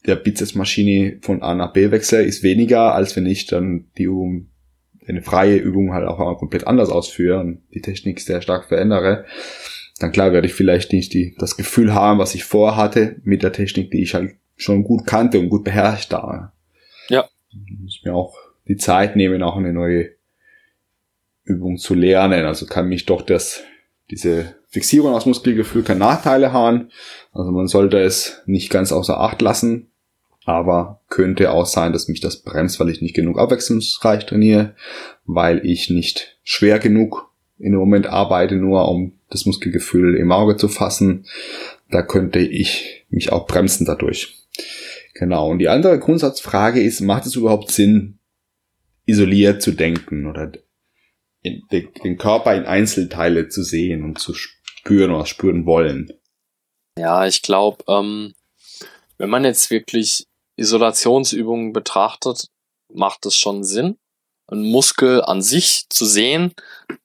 [0.06, 4.50] der Bizepsmaschine von A nach B wechsle, ist weniger, als wenn ich dann die Übung,
[5.06, 9.24] eine freie Übung halt auch komplett anders ausführe und die Technik sehr stark verändere.
[9.98, 13.52] Dann klar werde ich vielleicht nicht die, das Gefühl haben, was ich vorhatte mit der
[13.52, 16.52] Technik, die ich halt schon gut kannte und gut beherrscht habe.
[17.08, 17.28] Ja.
[17.50, 18.36] Ich muss mir auch
[18.68, 20.10] die Zeit nehmen, auch eine neue
[21.44, 22.44] Übung zu lernen.
[22.44, 23.62] Also kann mich doch das,
[24.10, 26.90] diese Fixierung aus Muskelgefühl keine Nachteile haben.
[27.32, 29.90] Also man sollte es nicht ganz außer Acht lassen.
[30.44, 34.76] Aber könnte auch sein, dass mich das bremst, weil ich nicht genug abwechslungsreich trainiere,
[35.24, 40.56] weil ich nicht schwer genug in dem Moment arbeite, nur um das Muskelgefühl im Auge
[40.56, 41.26] zu fassen.
[41.90, 44.46] Da könnte ich mich auch bremsen dadurch.
[45.14, 45.50] Genau.
[45.50, 48.18] Und die andere Grundsatzfrage ist, macht es überhaupt Sinn,
[49.06, 50.52] isoliert zu denken oder
[51.44, 56.12] den Körper in Einzelteile zu sehen und zu spüren oder spüren wollen?
[56.98, 58.34] Ja, ich glaube, ähm,
[59.18, 62.48] wenn man jetzt wirklich Isolationsübungen betrachtet,
[62.92, 63.96] macht es schon Sinn,
[64.48, 66.52] einen Muskel an sich zu sehen.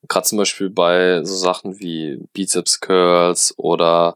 [0.07, 4.15] Gerade zum Beispiel bei so Sachen wie Bizeps Curls oder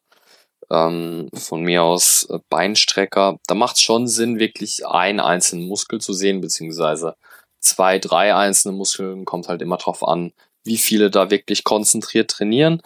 [0.69, 3.37] ähm, von mir aus äh, Beinstrecker.
[3.47, 7.15] Da macht es schon Sinn, wirklich einen einzelnen Muskel zu sehen, beziehungsweise
[7.59, 9.25] zwei, drei einzelne Muskeln.
[9.25, 12.81] Kommt halt immer drauf an, wie viele da wirklich konzentriert trainieren.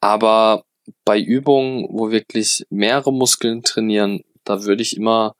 [0.00, 0.64] Aber
[1.04, 5.34] bei Übungen, wo wirklich mehrere Muskeln trainieren, da würde ich immer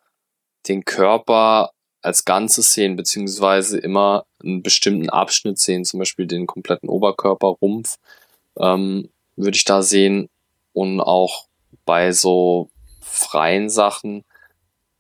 [0.68, 1.70] den Körper
[2.04, 7.96] als Ganzes sehen, beziehungsweise immer einen bestimmten Abschnitt sehen, zum Beispiel den kompletten Oberkörper, Rumpf,
[8.58, 10.28] ähm, würde ich da sehen.
[10.72, 11.46] Und auch
[11.84, 12.68] bei so
[13.00, 14.24] freien Sachen,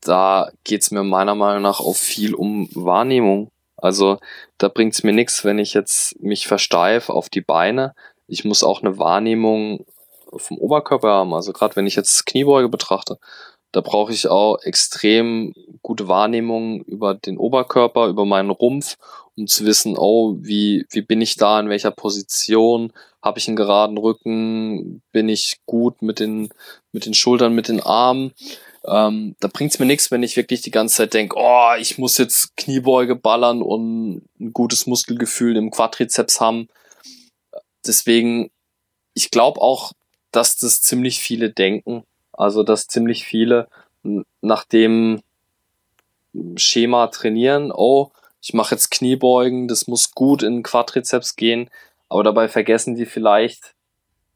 [0.00, 3.50] da geht's mir meiner Meinung nach auch viel um Wahrnehmung.
[3.76, 4.18] Also
[4.58, 7.94] da bringt's mir nichts, wenn ich jetzt mich versteif auf die Beine.
[8.26, 9.84] Ich muss auch eine Wahrnehmung
[10.36, 11.34] vom Oberkörper haben.
[11.34, 13.18] Also gerade wenn ich jetzt Kniebeuge betrachte,
[13.74, 15.52] da brauche ich auch extrem
[15.82, 18.96] gute Wahrnehmung über den Oberkörper, über meinen Rumpf,
[19.36, 23.56] um zu wissen, oh, wie, wie bin ich da, in welcher Position, habe ich einen
[23.56, 26.50] geraden Rücken, bin ich gut mit den,
[26.92, 28.32] mit den Schultern, mit den Armen.
[28.86, 32.16] Ähm, da bringt's mir nichts, wenn ich wirklich die ganze Zeit denke, oh, ich muss
[32.16, 36.68] jetzt Kniebeuge ballern und ein gutes Muskelgefühl im Quadrizeps haben.
[37.84, 38.52] Deswegen,
[39.14, 39.90] ich glaube auch,
[40.30, 42.04] dass das ziemlich viele denken,
[42.36, 43.68] also, dass ziemlich viele
[44.40, 45.22] nach dem
[46.56, 48.10] Schema trainieren, oh,
[48.40, 51.70] ich mache jetzt Kniebeugen, das muss gut in Quadrizeps gehen,
[52.08, 53.74] aber dabei vergessen die vielleicht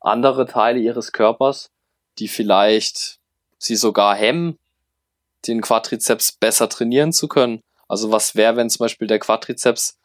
[0.01, 1.71] andere Teile ihres Körpers,
[2.19, 3.19] die vielleicht
[3.59, 4.59] sie sogar hemmen,
[5.47, 7.63] den Quadrizeps besser trainieren zu können.
[7.87, 9.99] Also was wäre, wenn zum Beispiel der Quadrizeps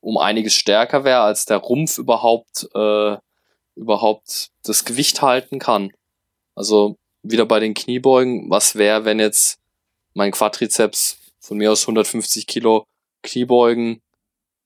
[0.00, 3.16] um einiges stärker wäre, als der Rumpf überhaupt, äh,
[3.74, 5.90] überhaupt das Gewicht halten kann.
[6.60, 9.56] Also wieder bei den Kniebeugen, was wäre, wenn jetzt
[10.12, 12.84] mein Quadrizeps von mir aus 150 Kilo
[13.22, 14.02] Kniebeugen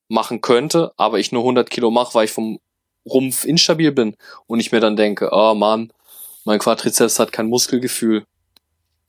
[0.09, 2.59] machen könnte, aber ich nur 100 Kilo mache, weil ich vom
[3.07, 4.17] Rumpf instabil bin
[4.49, 5.93] und ich mir dann denke, oh Mann,
[6.43, 8.25] mein Quadrizeps hat kein Muskelgefühl.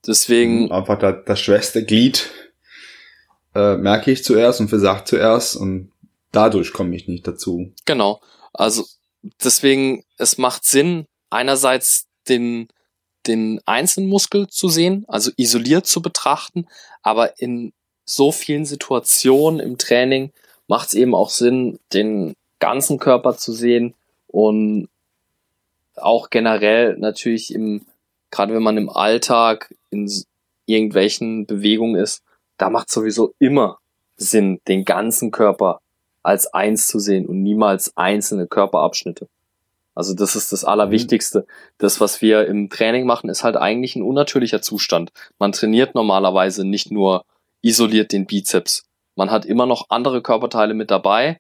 [0.06, 0.66] Deswegen.
[0.66, 2.30] Mhm, einfach das, das schwächste Glied
[3.56, 5.92] äh, merke ich zuerst und versagt zuerst und
[6.32, 7.74] dadurch komme ich nicht dazu.
[7.86, 8.22] Genau.
[8.54, 8.86] Also
[9.44, 12.68] deswegen, es macht Sinn, einerseits den
[13.28, 16.67] den einzelnen Muskel zu sehen, also isoliert zu betrachten,
[17.01, 17.73] aber in
[18.05, 20.32] so vielen Situationen im Training
[20.67, 23.93] macht es eben auch Sinn, den ganzen Körper zu sehen
[24.28, 24.89] und
[25.95, 27.86] auch generell natürlich im,
[28.32, 30.11] gerade wenn man im Alltag in
[30.65, 32.23] irgendwelchen Bewegungen ist,
[32.57, 33.80] da macht sowieso immer
[34.17, 35.82] Sinn, den ganzen Körper
[36.23, 39.28] als eins zu sehen und niemals einzelne Körperabschnitte.
[39.96, 40.70] Also das ist das mhm.
[40.70, 41.48] Allerwichtigste.
[41.78, 45.12] Das, was wir im Training machen, ist halt eigentlich ein unnatürlicher Zustand.
[45.39, 47.26] Man trainiert normalerweise nicht nur
[47.62, 48.84] isoliert den Bizeps.
[49.16, 51.39] Man hat immer noch andere Körperteile mit dabei.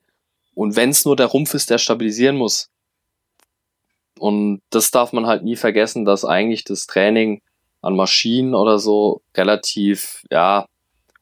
[0.55, 2.69] Und wenn es nur der Rumpf ist, der stabilisieren muss.
[4.17, 7.41] Und das darf man halt nie vergessen, dass eigentlich das Training
[7.81, 10.65] an Maschinen oder so relativ, ja,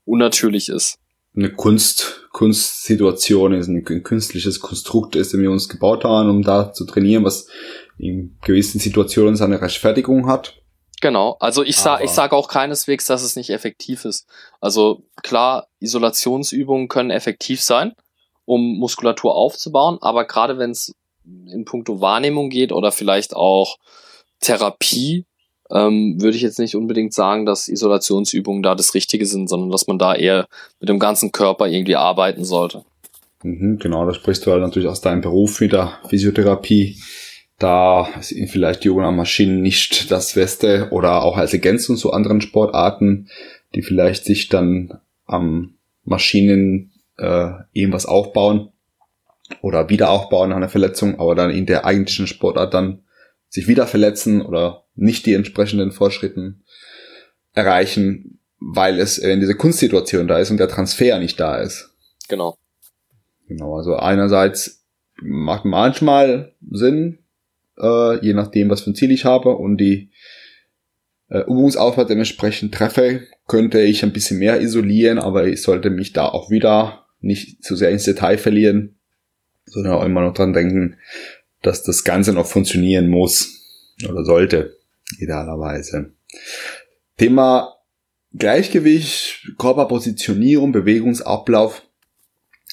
[0.05, 0.99] unnatürlich ist
[1.35, 6.73] eine Kunst, Kunstsituation ist, ein künstliches Konstrukt ist, den wir uns gebaut haben, um da
[6.73, 7.47] zu trainieren, was
[7.97, 10.55] in gewissen Situationen seine Rechtfertigung hat.
[11.01, 14.25] Genau, also ich sag, ich sage auch keineswegs, dass es nicht effektiv ist.
[14.61, 17.93] Also klar, Isolationsübungen können effektiv sein,
[18.45, 23.79] um Muskulatur aufzubauen, aber gerade wenn es in puncto Wahrnehmung geht oder vielleicht auch
[24.39, 25.25] Therapie,
[25.73, 29.87] ähm, würde ich jetzt nicht unbedingt sagen, dass Isolationsübungen da das Richtige sind, sondern dass
[29.87, 30.47] man da eher
[30.79, 32.83] mit dem ganzen Körper irgendwie arbeiten sollte.
[33.41, 36.97] Mhm, genau, da sprichst du halt natürlich aus deinem Beruf wieder, Physiotherapie.
[37.57, 42.41] Da sind vielleicht die Jungen Maschinen nicht das Beste oder auch als Ergänzung zu anderen
[42.41, 43.29] Sportarten,
[43.73, 48.69] die vielleicht sich dann am Maschinen äh, irgendwas aufbauen
[49.61, 53.03] oder wieder aufbauen nach einer Verletzung, aber dann in der eigentlichen Sportart dann
[53.53, 56.63] sich wieder verletzen oder nicht die entsprechenden Fortschritten
[57.53, 61.91] erreichen, weil es in diese Kunstsituation da ist und der Transfer nicht da ist.
[62.29, 62.57] Genau.
[63.47, 64.83] Genau, also einerseits
[65.21, 67.19] macht manchmal Sinn,
[67.77, 70.09] äh, je nachdem, was für ein Ziel ich habe und die
[71.29, 76.25] äh, Übungsaufwand dementsprechend treffe, könnte ich ein bisschen mehr isolieren, aber ich sollte mich da
[76.25, 78.95] auch wieder nicht zu sehr ins Detail verlieren,
[79.65, 80.97] sondern auch immer noch dran denken,
[81.63, 84.77] dass das Ganze noch funktionieren muss oder sollte,
[85.17, 86.13] idealerweise.
[87.17, 87.75] Thema
[88.33, 91.83] Gleichgewicht, Körperpositionierung, Bewegungsablauf.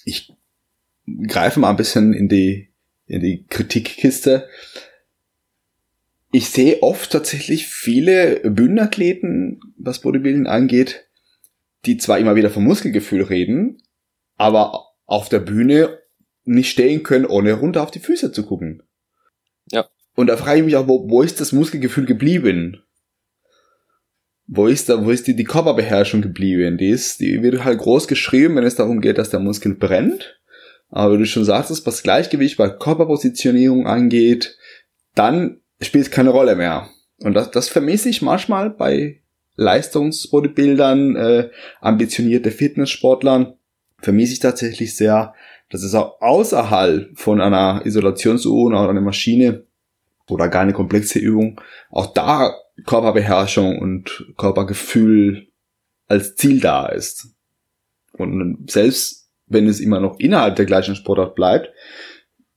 [0.05, 0.33] Ich
[1.27, 2.71] greife mal ein bisschen in die,
[3.07, 4.49] in die Kritikkiste.
[6.33, 11.07] Ich sehe oft tatsächlich viele Bühnenathleten, was Bodybuilding angeht,
[11.85, 13.83] die zwar immer wieder vom Muskelgefühl reden,
[14.37, 16.00] aber auf der Bühne
[16.45, 18.83] nicht stehen können, ohne runter auf die Füße zu gucken.
[19.71, 19.89] Ja.
[20.15, 22.83] Und da frage ich mich auch, wo, wo ist das Muskelgefühl geblieben?
[24.47, 26.77] Wo ist da, wo ist die, die Körperbeherrschung geblieben?
[26.77, 30.41] Die ist, die wird halt groß geschrieben, wenn es darum geht, dass der Muskel brennt.
[30.89, 34.59] Aber wie du schon sagst, was Gleichgewicht bei Körperpositionierung angeht,
[35.15, 36.91] dann spielt es keine Rolle mehr.
[37.19, 39.21] Und das, das vermisse ich manchmal bei
[39.57, 43.55] Leistungsbodybuildern, äh, ambitionierte Fitnesssportlern,
[43.99, 45.35] vermisse ich tatsächlich sehr,
[45.71, 49.65] dass es auch außerhalb von einer Isolationsuhr oder einer Maschine
[50.29, 51.61] oder gar eine komplexe Übung,
[51.91, 52.55] auch da
[52.87, 55.49] Körperbeherrschung und Körpergefühl
[56.07, 57.35] als Ziel da ist.
[58.13, 61.71] Und selbst wenn es immer noch innerhalb der gleichen Sportart bleibt,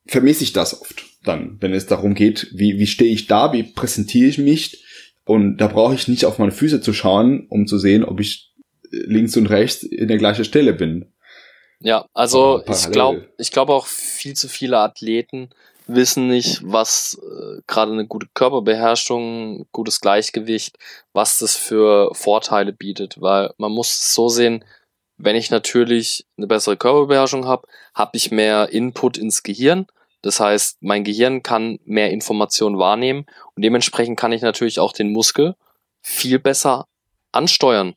[0.06, 3.64] vermisse ich das oft dann, wenn es darum geht, wie, wie stehe ich da, wie
[3.64, 4.84] präsentiere ich mich.
[5.26, 8.54] Und da brauche ich nicht auf meine Füße zu schauen, um zu sehen, ob ich
[8.92, 11.13] links und rechts in der gleichen Stelle bin.
[11.84, 15.50] Ja, also ich glaube, ich glaube auch viel zu viele Athleten
[15.86, 20.78] wissen nicht, was äh, gerade eine gute Körperbeherrschung, gutes Gleichgewicht,
[21.12, 24.64] was das für Vorteile bietet, weil man muss es so sehen,
[25.18, 29.86] wenn ich natürlich eine bessere Körperbeherrschung habe, habe ich mehr Input ins Gehirn.
[30.22, 33.26] Das heißt, mein Gehirn kann mehr Informationen wahrnehmen
[33.56, 35.56] und dementsprechend kann ich natürlich auch den Muskel
[36.02, 36.88] viel besser
[37.34, 37.94] ansteuern.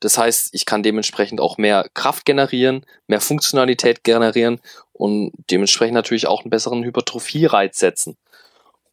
[0.00, 4.60] Das heißt, ich kann dementsprechend auch mehr Kraft generieren, mehr Funktionalität generieren
[4.92, 8.16] und dementsprechend natürlich auch einen besseren Hypertrophie-Reiz setzen.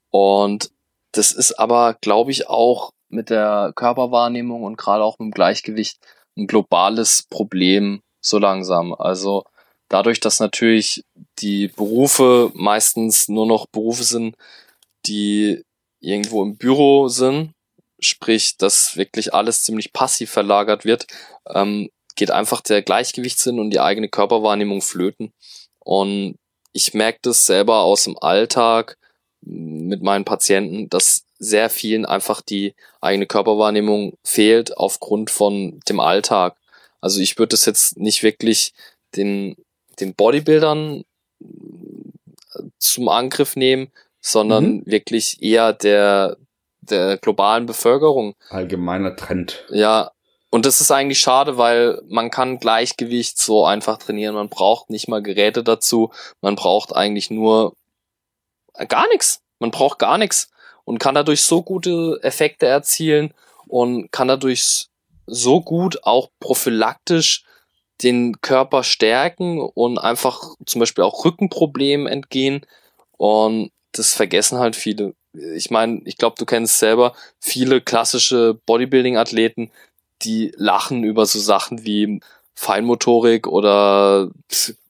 [0.10, 0.72] Und
[1.14, 5.97] das ist aber, glaube ich, auch mit der Körperwahrnehmung und gerade auch mit dem Gleichgewicht
[6.38, 8.93] ein globales Problem so langsam.
[8.93, 9.45] Also
[9.88, 11.03] dadurch, dass natürlich
[11.39, 14.36] die Berufe meistens nur noch Berufe sind,
[15.05, 15.64] die
[15.99, 17.53] irgendwo im Büro sind,
[17.99, 21.07] sprich, dass wirklich alles ziemlich passiv verlagert wird,
[21.53, 25.33] ähm, geht einfach der Gleichgewichtssinn und die eigene Körperwahrnehmung flöten.
[25.79, 26.37] Und
[26.73, 28.97] ich merke das selber aus dem Alltag
[29.41, 36.57] mit meinen Patienten, dass sehr vielen einfach die eigene Körperwahrnehmung fehlt aufgrund von dem Alltag.
[36.99, 38.73] Also ich würde das jetzt nicht wirklich
[39.15, 39.55] den,
[39.99, 41.03] den Bodybuildern
[42.79, 44.85] zum Angriff nehmen, sondern mhm.
[44.85, 46.37] wirklich eher der,
[46.91, 48.35] der globalen Bevölkerung.
[48.49, 49.65] Allgemeiner Trend.
[49.69, 50.11] Ja,
[50.49, 54.35] und das ist eigentlich schade, weil man kann Gleichgewicht so einfach trainieren.
[54.35, 56.11] Man braucht nicht mal Geräte dazu.
[56.41, 57.75] Man braucht eigentlich nur
[58.88, 59.41] gar nichts.
[59.59, 60.49] Man braucht gar nichts
[60.85, 63.33] und kann dadurch so gute Effekte erzielen
[63.67, 64.88] und kann dadurch
[65.25, 67.43] so gut auch prophylaktisch
[68.01, 72.65] den Körper stärken und einfach zum Beispiel auch Rückenproblemen entgehen.
[73.17, 75.13] Und das vergessen halt viele.
[75.55, 79.71] Ich meine, ich glaube, du kennst selber viele klassische Bodybuilding-Athleten,
[80.23, 82.19] die lachen über so Sachen wie
[82.55, 84.31] Feinmotorik oder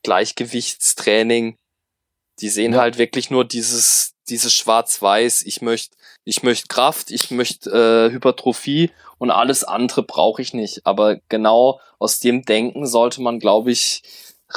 [0.04, 1.56] Gleichgewichtstraining.
[2.40, 2.80] Die sehen ja.
[2.80, 8.92] halt wirklich nur dieses, dieses Schwarz-Weiß, ich möchte ich möchte Kraft, ich möchte äh, Hypertrophie
[9.18, 10.86] und alles andere brauche ich nicht.
[10.86, 14.04] Aber genau aus dem Denken sollte man, glaube ich,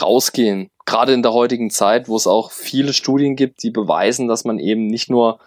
[0.01, 0.69] rausgehen.
[0.85, 4.59] Gerade in der heutigen Zeit, wo es auch viele Studien gibt, die beweisen, dass man
[4.59, 5.39] eben nicht nur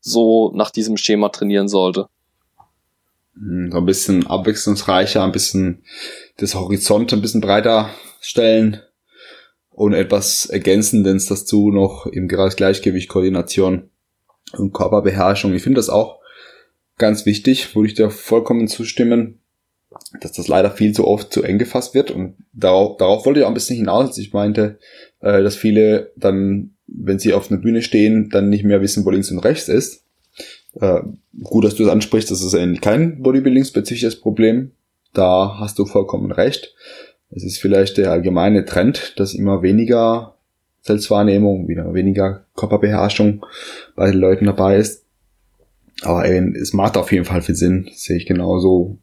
[0.00, 2.08] so nach diesem Schema trainieren sollte.
[3.34, 5.82] Hm, so ein bisschen abwechslungsreicher, ein bisschen
[6.36, 7.90] das Horizont ein bisschen breiter
[8.20, 8.80] stellen
[9.70, 13.90] und etwas Ergänzendes dazu noch im Gleichgewicht, Koordination
[14.56, 15.54] und Körperbeherrschung.
[15.54, 16.20] Ich finde das auch
[16.98, 19.40] ganz wichtig, würde ich dir vollkommen zustimmen,
[20.20, 22.10] dass das leider viel zu oft zu eng gefasst wird.
[22.10, 24.16] Und darauf, darauf wollte ich auch ein bisschen hinaus.
[24.18, 24.78] Ich meinte,
[25.20, 29.10] äh, dass viele dann, wenn sie auf einer Bühne stehen, dann nicht mehr wissen, wo
[29.10, 30.04] links und rechts ist.
[30.74, 31.00] Äh,
[31.42, 34.72] gut, dass du das ansprichst, das ist eigentlich kein Bodybuilding-spezifisches Problem.
[35.12, 36.74] Da hast du vollkommen recht.
[37.30, 40.36] Es ist vielleicht der allgemeine Trend, dass immer weniger
[40.82, 43.44] Selbstwahrnehmung, wieder weniger Körperbeherrschung
[43.96, 45.04] bei den Leuten dabei ist.
[46.02, 48.98] Aber eben, es macht auf jeden Fall viel Sinn, sehe ich genauso,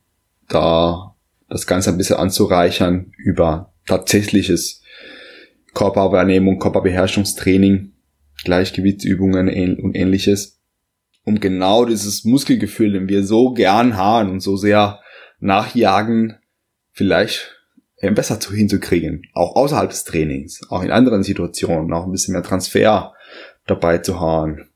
[0.49, 1.15] da
[1.49, 4.81] das Ganze ein bisschen anzureichern über tatsächliches
[5.73, 7.93] Körperwahrnehmung, Körperbeherrschungstraining,
[8.43, 9.47] Gleichgewichtsübungen
[9.79, 10.61] und ähnliches,
[11.23, 14.99] um genau dieses Muskelgefühl, den wir so gern haben und so sehr
[15.39, 16.37] nachjagen,
[16.91, 17.55] vielleicht
[18.01, 19.23] besser zu hinzukriegen.
[19.33, 23.13] Auch außerhalb des Trainings, auch in anderen Situationen, auch ein bisschen mehr Transfer
[23.65, 24.69] dabei zu haben.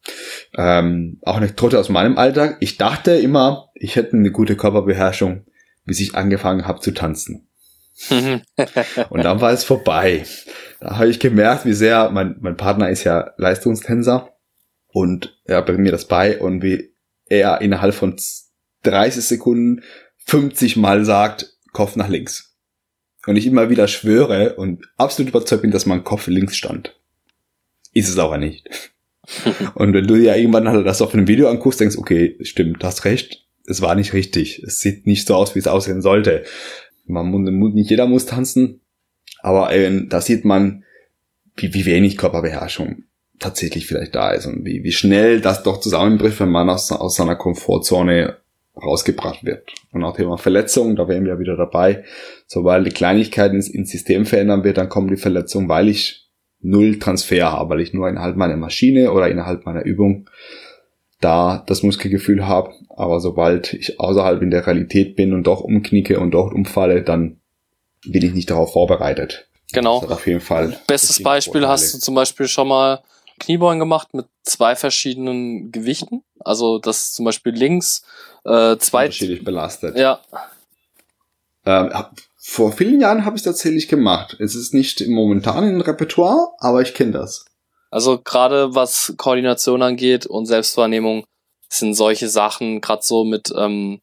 [0.56, 2.58] Ähm, auch eine Trotte aus meinem Alltag.
[2.60, 5.46] Ich dachte immer, ich hätte eine gute Körperbeherrschung,
[5.86, 7.48] bis ich angefangen habe zu tanzen.
[9.10, 10.26] und dann war es vorbei.
[10.80, 14.30] Da habe ich gemerkt, wie sehr, mein, mein Partner ist ja Leistungstänzer
[14.88, 16.94] und er bringt mir das bei und wie
[17.26, 18.16] er innerhalb von
[18.84, 19.84] 30 Sekunden
[20.26, 22.56] 50 Mal sagt, Kopf nach links.
[23.28, 27.00] Und ich immer wieder schwöre und absolut überzeugt bin, dass mein Kopf links stand.
[27.94, 28.68] Ist es aber nicht.
[29.76, 32.88] und wenn du ja irgendwann halt das auf einem Video anguckst, denkst, okay, stimmt, du
[32.88, 34.64] hast recht, es war nicht richtig.
[34.64, 36.44] Es sieht nicht so aus, wie es aussehen sollte.
[37.06, 38.82] Man muss, nicht jeder muss tanzen,
[39.42, 40.84] aber äh, da sieht man,
[41.56, 43.04] wie, wie wenig Körperbeherrschung
[43.40, 47.16] tatsächlich vielleicht da ist und wie, wie schnell das doch zusammenbricht, wenn man aus, aus
[47.16, 48.38] seiner Komfortzone
[48.76, 49.68] rausgebracht wird.
[49.92, 52.04] Und auch Thema Verletzungen, da wären wir wieder dabei.
[52.48, 56.30] Sobald die Kleinigkeiten ins, ins System verändern wird, dann kommen die Verletzungen, weil ich
[56.62, 60.30] null Transfer habe, weil ich nur innerhalb meiner Maschine oder innerhalb meiner Übung
[61.22, 62.74] da das Muskelgefühl habe.
[62.90, 67.40] Aber sobald ich außerhalb in der Realität bin und doch umknicke und dort umfalle, dann
[68.06, 69.48] bin ich nicht darauf vorbereitet.
[69.74, 70.00] Genau.
[70.00, 70.78] auf jeden Fall.
[70.88, 71.70] Bestes Beispiel Vorteile.
[71.70, 73.02] hast du zum Beispiel schon mal
[73.40, 76.24] Kniebeugen gemacht mit zwei verschiedenen Gewichten.
[76.40, 78.04] Also das zum Beispiel links
[78.44, 79.06] äh, zwei.
[79.06, 79.98] Unterschiedlich belastet.
[79.98, 80.20] Ja.
[81.66, 81.92] Ähm,
[82.38, 84.36] vor vielen Jahren habe ich es tatsächlich gemacht.
[84.40, 87.46] Es ist nicht momentan in Repertoire, aber ich kenne das.
[87.92, 91.26] Also gerade was Koordination angeht und Selbstwahrnehmung
[91.70, 94.02] sind solche Sachen, gerade so mit, ähm,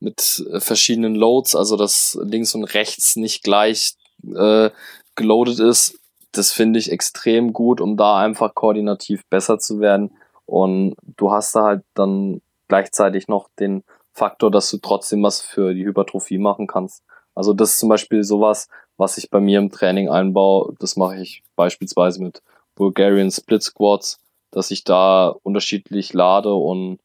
[0.00, 4.70] mit verschiedenen Loads, also dass links und rechts nicht gleich äh,
[5.16, 5.98] geloadet ist,
[6.32, 10.16] das finde ich extrem gut, um da einfach koordinativ besser zu werden.
[10.46, 15.74] Und du hast da halt dann gleichzeitig noch den Faktor, dass du trotzdem was für
[15.74, 17.02] die Hypertrophie machen kannst.
[17.34, 20.74] Also das ist zum Beispiel sowas, was ich bei mir im Training einbaue.
[20.78, 22.42] Das mache ich beispielsweise mit
[22.74, 24.18] Bulgarian Split Squats,
[24.50, 26.98] dass ich da unterschiedlich lade und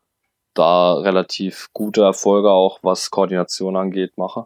[0.53, 4.45] da relativ gute Erfolge auch, was Koordination angeht, mache.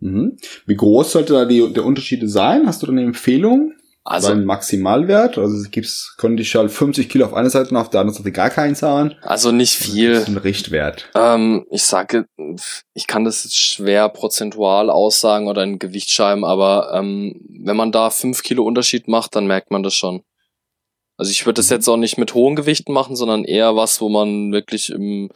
[0.00, 0.36] Mhm.
[0.66, 2.66] Wie groß sollte da die, der Unterschied sein?
[2.66, 3.74] Hast du da eine Empfehlung?
[4.06, 7.78] Also ein Maximalwert, also es gibt's, konnte ich halt 50 Kilo auf einer Seite und
[7.78, 9.14] auf der anderen Seite gar keinen zahlen.
[9.22, 10.12] Also nicht viel.
[10.12, 11.08] Das ist ein Richtwert.
[11.14, 12.26] Ähm, ich sage,
[12.92, 18.10] ich kann das jetzt schwer prozentual aussagen oder in Gewichtsscheiben, aber ähm, wenn man da
[18.10, 20.22] fünf Kilo Unterschied macht, dann merkt man das schon.
[21.16, 21.76] Also ich würde das mhm.
[21.76, 25.30] jetzt auch nicht mit hohen Gewichten machen, sondern eher was, wo man wirklich im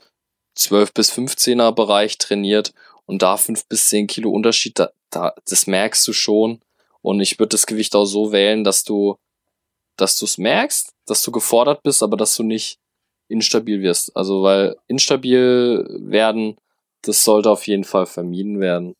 [0.57, 2.75] 12 bis 15er Bereich trainiert
[3.07, 6.61] und da fünf bis zehn Kilo Unterschied, da, da, das merkst du schon.
[7.09, 9.17] Und ich würde das Gewicht auch so wählen, dass du,
[9.97, 12.81] dass du es merkst, dass du gefordert bist, aber dass du nicht
[13.29, 14.15] instabil wirst.
[14.15, 16.59] Also weil instabil werden,
[17.01, 18.95] das sollte auf jeden Fall vermieden werden.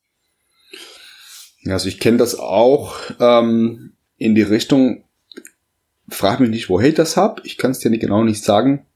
[1.67, 5.03] Also ich kenne das auch ähm, in die Richtung,
[6.07, 7.45] frag mich nicht, woher ich das hab.
[7.45, 8.87] Ich kann es dir nicht genau nicht sagen.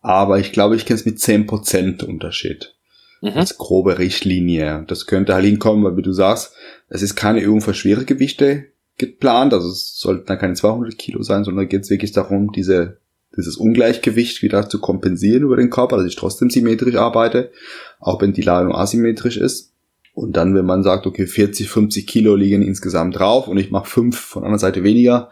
[0.00, 2.74] Aber ich glaube, ich kenne es mit 10% Unterschied
[3.22, 3.30] mhm.
[3.30, 4.84] als grobe Richtlinie.
[4.86, 6.54] Das könnte halt hinkommen, weil wie du sagst,
[6.88, 8.66] es ist keine Übung für schwere Gewichte
[8.98, 12.98] geplant, also es sollten dann keine 200 Kilo sein, sondern geht es wirklich darum, diese,
[13.36, 17.50] dieses Ungleichgewicht wieder zu kompensieren über den Körper, dass ich trotzdem symmetrisch arbeite,
[17.98, 19.72] auch wenn die Ladung asymmetrisch ist.
[20.14, 23.88] Und dann, wenn man sagt, okay, 40, 50 Kilo liegen insgesamt drauf und ich mache
[23.88, 25.30] fünf von einer Seite weniger,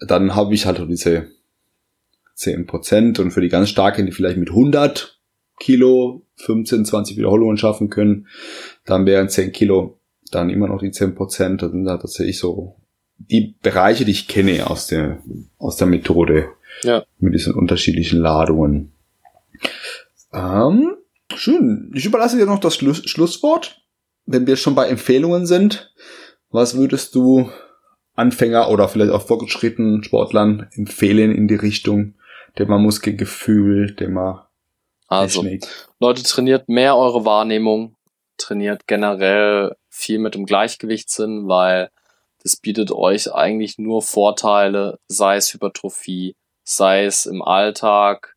[0.00, 1.26] dann habe ich halt diese
[2.36, 5.17] 10 Prozent und für die ganz starken, die vielleicht mit 100
[5.58, 8.26] Kilo 15, 20 Wiederholungen schaffen können,
[8.84, 9.98] dann wären 10 Kilo
[10.30, 11.62] dann immer noch die 10 Prozent.
[11.62, 12.76] Das sind da tatsächlich so
[13.16, 15.22] die Bereiche, die ich kenne aus der,
[15.58, 16.50] aus der Methode.
[16.82, 17.04] Ja.
[17.18, 18.92] Mit diesen unterschiedlichen Ladungen.
[20.32, 20.94] Ähm,
[21.34, 21.90] schön.
[21.94, 23.82] Ich überlasse dir noch das Schluss Schlusswort.
[24.26, 25.92] Wenn wir schon bei Empfehlungen sind,
[26.50, 27.50] was würdest du
[28.14, 32.14] Anfänger oder vielleicht auch fortgeschrittenen Sportlern empfehlen in die Richtung
[32.56, 34.47] Thema Muskelgefühl, Thema
[35.08, 35.44] also?
[36.00, 37.96] Leute, trainiert mehr eure Wahrnehmung,
[38.36, 41.90] trainiert generell viel mit dem Gleichgewichtssinn, weil
[42.42, 48.36] das bietet euch eigentlich nur Vorteile, sei es Hypertrophie, sei es im Alltag,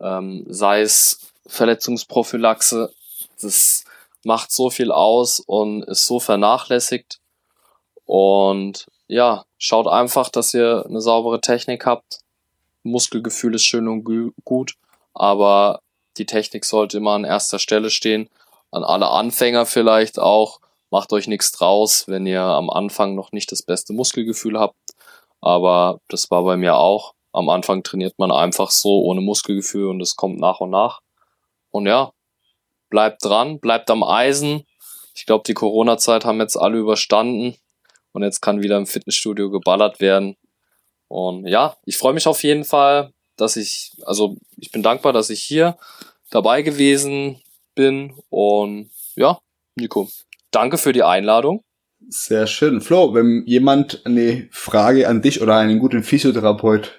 [0.00, 2.92] ähm, sei es Verletzungsprophylaxe.
[3.40, 3.84] Das
[4.24, 7.18] macht so viel aus und ist so vernachlässigt.
[8.04, 12.20] Und ja, schaut einfach, dass ihr eine saubere Technik habt.
[12.82, 14.04] Muskelgefühl ist schön und
[14.44, 14.74] gut,
[15.14, 15.80] aber
[16.16, 18.28] die Technik sollte immer an erster Stelle stehen.
[18.70, 20.60] An alle Anfänger vielleicht auch.
[20.90, 24.76] Macht euch nichts draus, wenn ihr am Anfang noch nicht das beste Muskelgefühl habt.
[25.40, 27.14] Aber das war bei mir auch.
[27.32, 31.00] Am Anfang trainiert man einfach so ohne Muskelgefühl und es kommt nach und nach.
[31.70, 32.12] Und ja,
[32.90, 34.64] bleibt dran, bleibt am Eisen.
[35.16, 37.56] Ich glaube, die Corona-Zeit haben jetzt alle überstanden
[38.12, 40.36] und jetzt kann wieder im Fitnessstudio geballert werden.
[41.08, 45.30] Und ja, ich freue mich auf jeden Fall, dass ich, also ich bin dankbar, dass
[45.30, 45.76] ich hier
[46.30, 47.40] dabei gewesen
[47.74, 48.14] bin.
[48.30, 49.38] Und ja,
[49.76, 50.08] Nico,
[50.50, 51.62] danke für die Einladung.
[52.08, 52.80] Sehr schön.
[52.80, 56.92] Flo, wenn jemand eine Frage an dich oder einen guten Physiotherapeut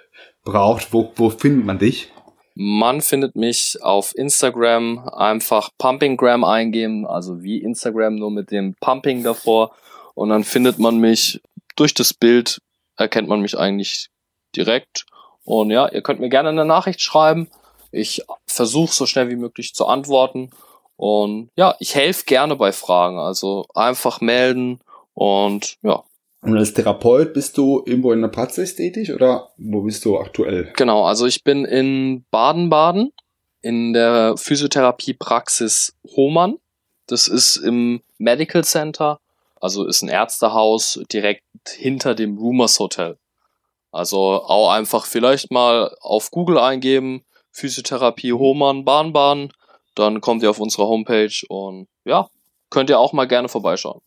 [0.44, 2.12] braucht, wo, wo findet man dich?
[2.56, 9.24] Man findet mich auf Instagram einfach Pumpinggram eingeben, also wie Instagram nur mit dem Pumping
[9.24, 9.76] davor.
[10.14, 11.42] Und dann findet man mich
[11.76, 12.62] durch das Bild,
[12.96, 14.08] erkennt man mich eigentlich
[14.56, 15.06] direkt.
[15.46, 17.50] Und ja, ihr könnt mir gerne eine Nachricht schreiben.
[17.92, 20.50] Ich versuche so schnell wie möglich zu antworten.
[20.98, 23.20] Und ja, ich helfe gerne bei Fragen.
[23.20, 24.80] Also einfach melden
[25.14, 26.04] und ja.
[26.42, 30.72] Und als Therapeut bist du irgendwo in der Praxis tätig oder wo bist du aktuell?
[30.76, 33.12] Genau, also ich bin in Baden-Baden
[33.62, 36.58] in der Physiotherapie-Praxis Hohmann.
[37.08, 39.20] Das ist im Medical Center,
[39.60, 43.18] also ist ein Ärztehaus direkt hinter dem Rumors Hotel.
[43.96, 49.54] Also auch einfach vielleicht mal auf Google eingeben, Physiotherapie Hohmann Bahnbahn,
[49.96, 52.28] dann kommt ihr auf unsere Homepage und ja,
[52.70, 54.02] könnt ihr auch mal gerne vorbeischauen.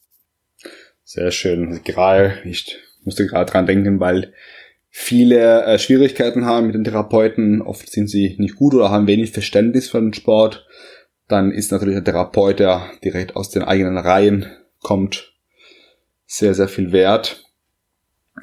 [1.05, 1.82] Sehr schön.
[1.84, 4.34] Gerade, ich musste gerade dran denken, weil
[4.91, 7.62] viele äh, Schwierigkeiten haben mit den Therapeuten.
[7.62, 10.66] Oft sind sie nicht gut oder haben wenig Verständnis für den Sport.
[11.28, 15.32] Dann ist natürlich ein Therapeut, der direkt aus den eigenen Reihen kommt,
[16.26, 17.47] sehr, sehr viel wert.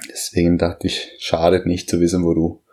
[0.09, 2.63] Deswegen dachte ich, schadet nicht zu wissen, wo du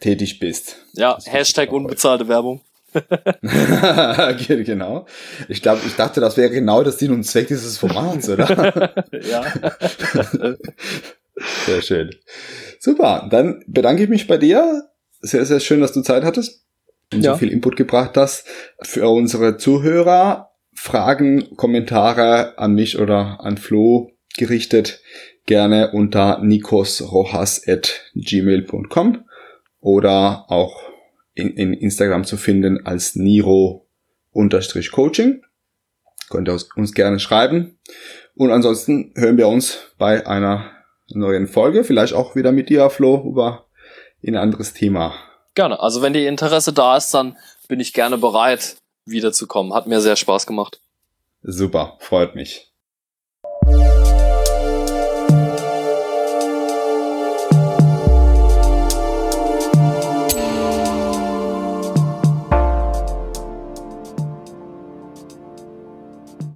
[0.00, 0.76] tätig bist.
[0.92, 2.60] Ja, Hashtag unbezahlte Werbung.
[4.64, 5.06] genau.
[5.48, 8.94] Ich glaube, ich dachte, das wäre genau das Sinn und Zweck dieses Formats, oder?
[9.12, 9.44] ja.
[11.66, 12.10] Sehr schön.
[12.80, 14.88] Super, dann bedanke ich mich bei dir.
[15.20, 16.64] Sehr, sehr schön, dass du Zeit hattest
[17.12, 17.32] und ja.
[17.32, 18.46] so viel Input gebracht hast.
[18.82, 25.00] Für unsere Zuhörer Fragen, Kommentare an mich oder an Flo gerichtet
[25.46, 29.24] gerne unter nikosrojas.gmail.com
[29.80, 30.82] oder auch
[31.34, 35.42] in, in Instagram zu finden als Niro-Coaching.
[36.28, 37.78] Könnt ihr uns gerne schreiben.
[38.34, 40.72] Und ansonsten hören wir uns bei einer
[41.08, 43.66] neuen Folge, vielleicht auch wieder mit dir, Flo, über
[44.26, 45.14] ein anderes Thema.
[45.54, 45.80] Gerne.
[45.80, 47.36] Also wenn die Interesse da ist, dann
[47.68, 49.72] bin ich gerne bereit, wiederzukommen.
[49.72, 50.80] Hat mir sehr Spaß gemacht.
[51.42, 52.65] Super, freut mich.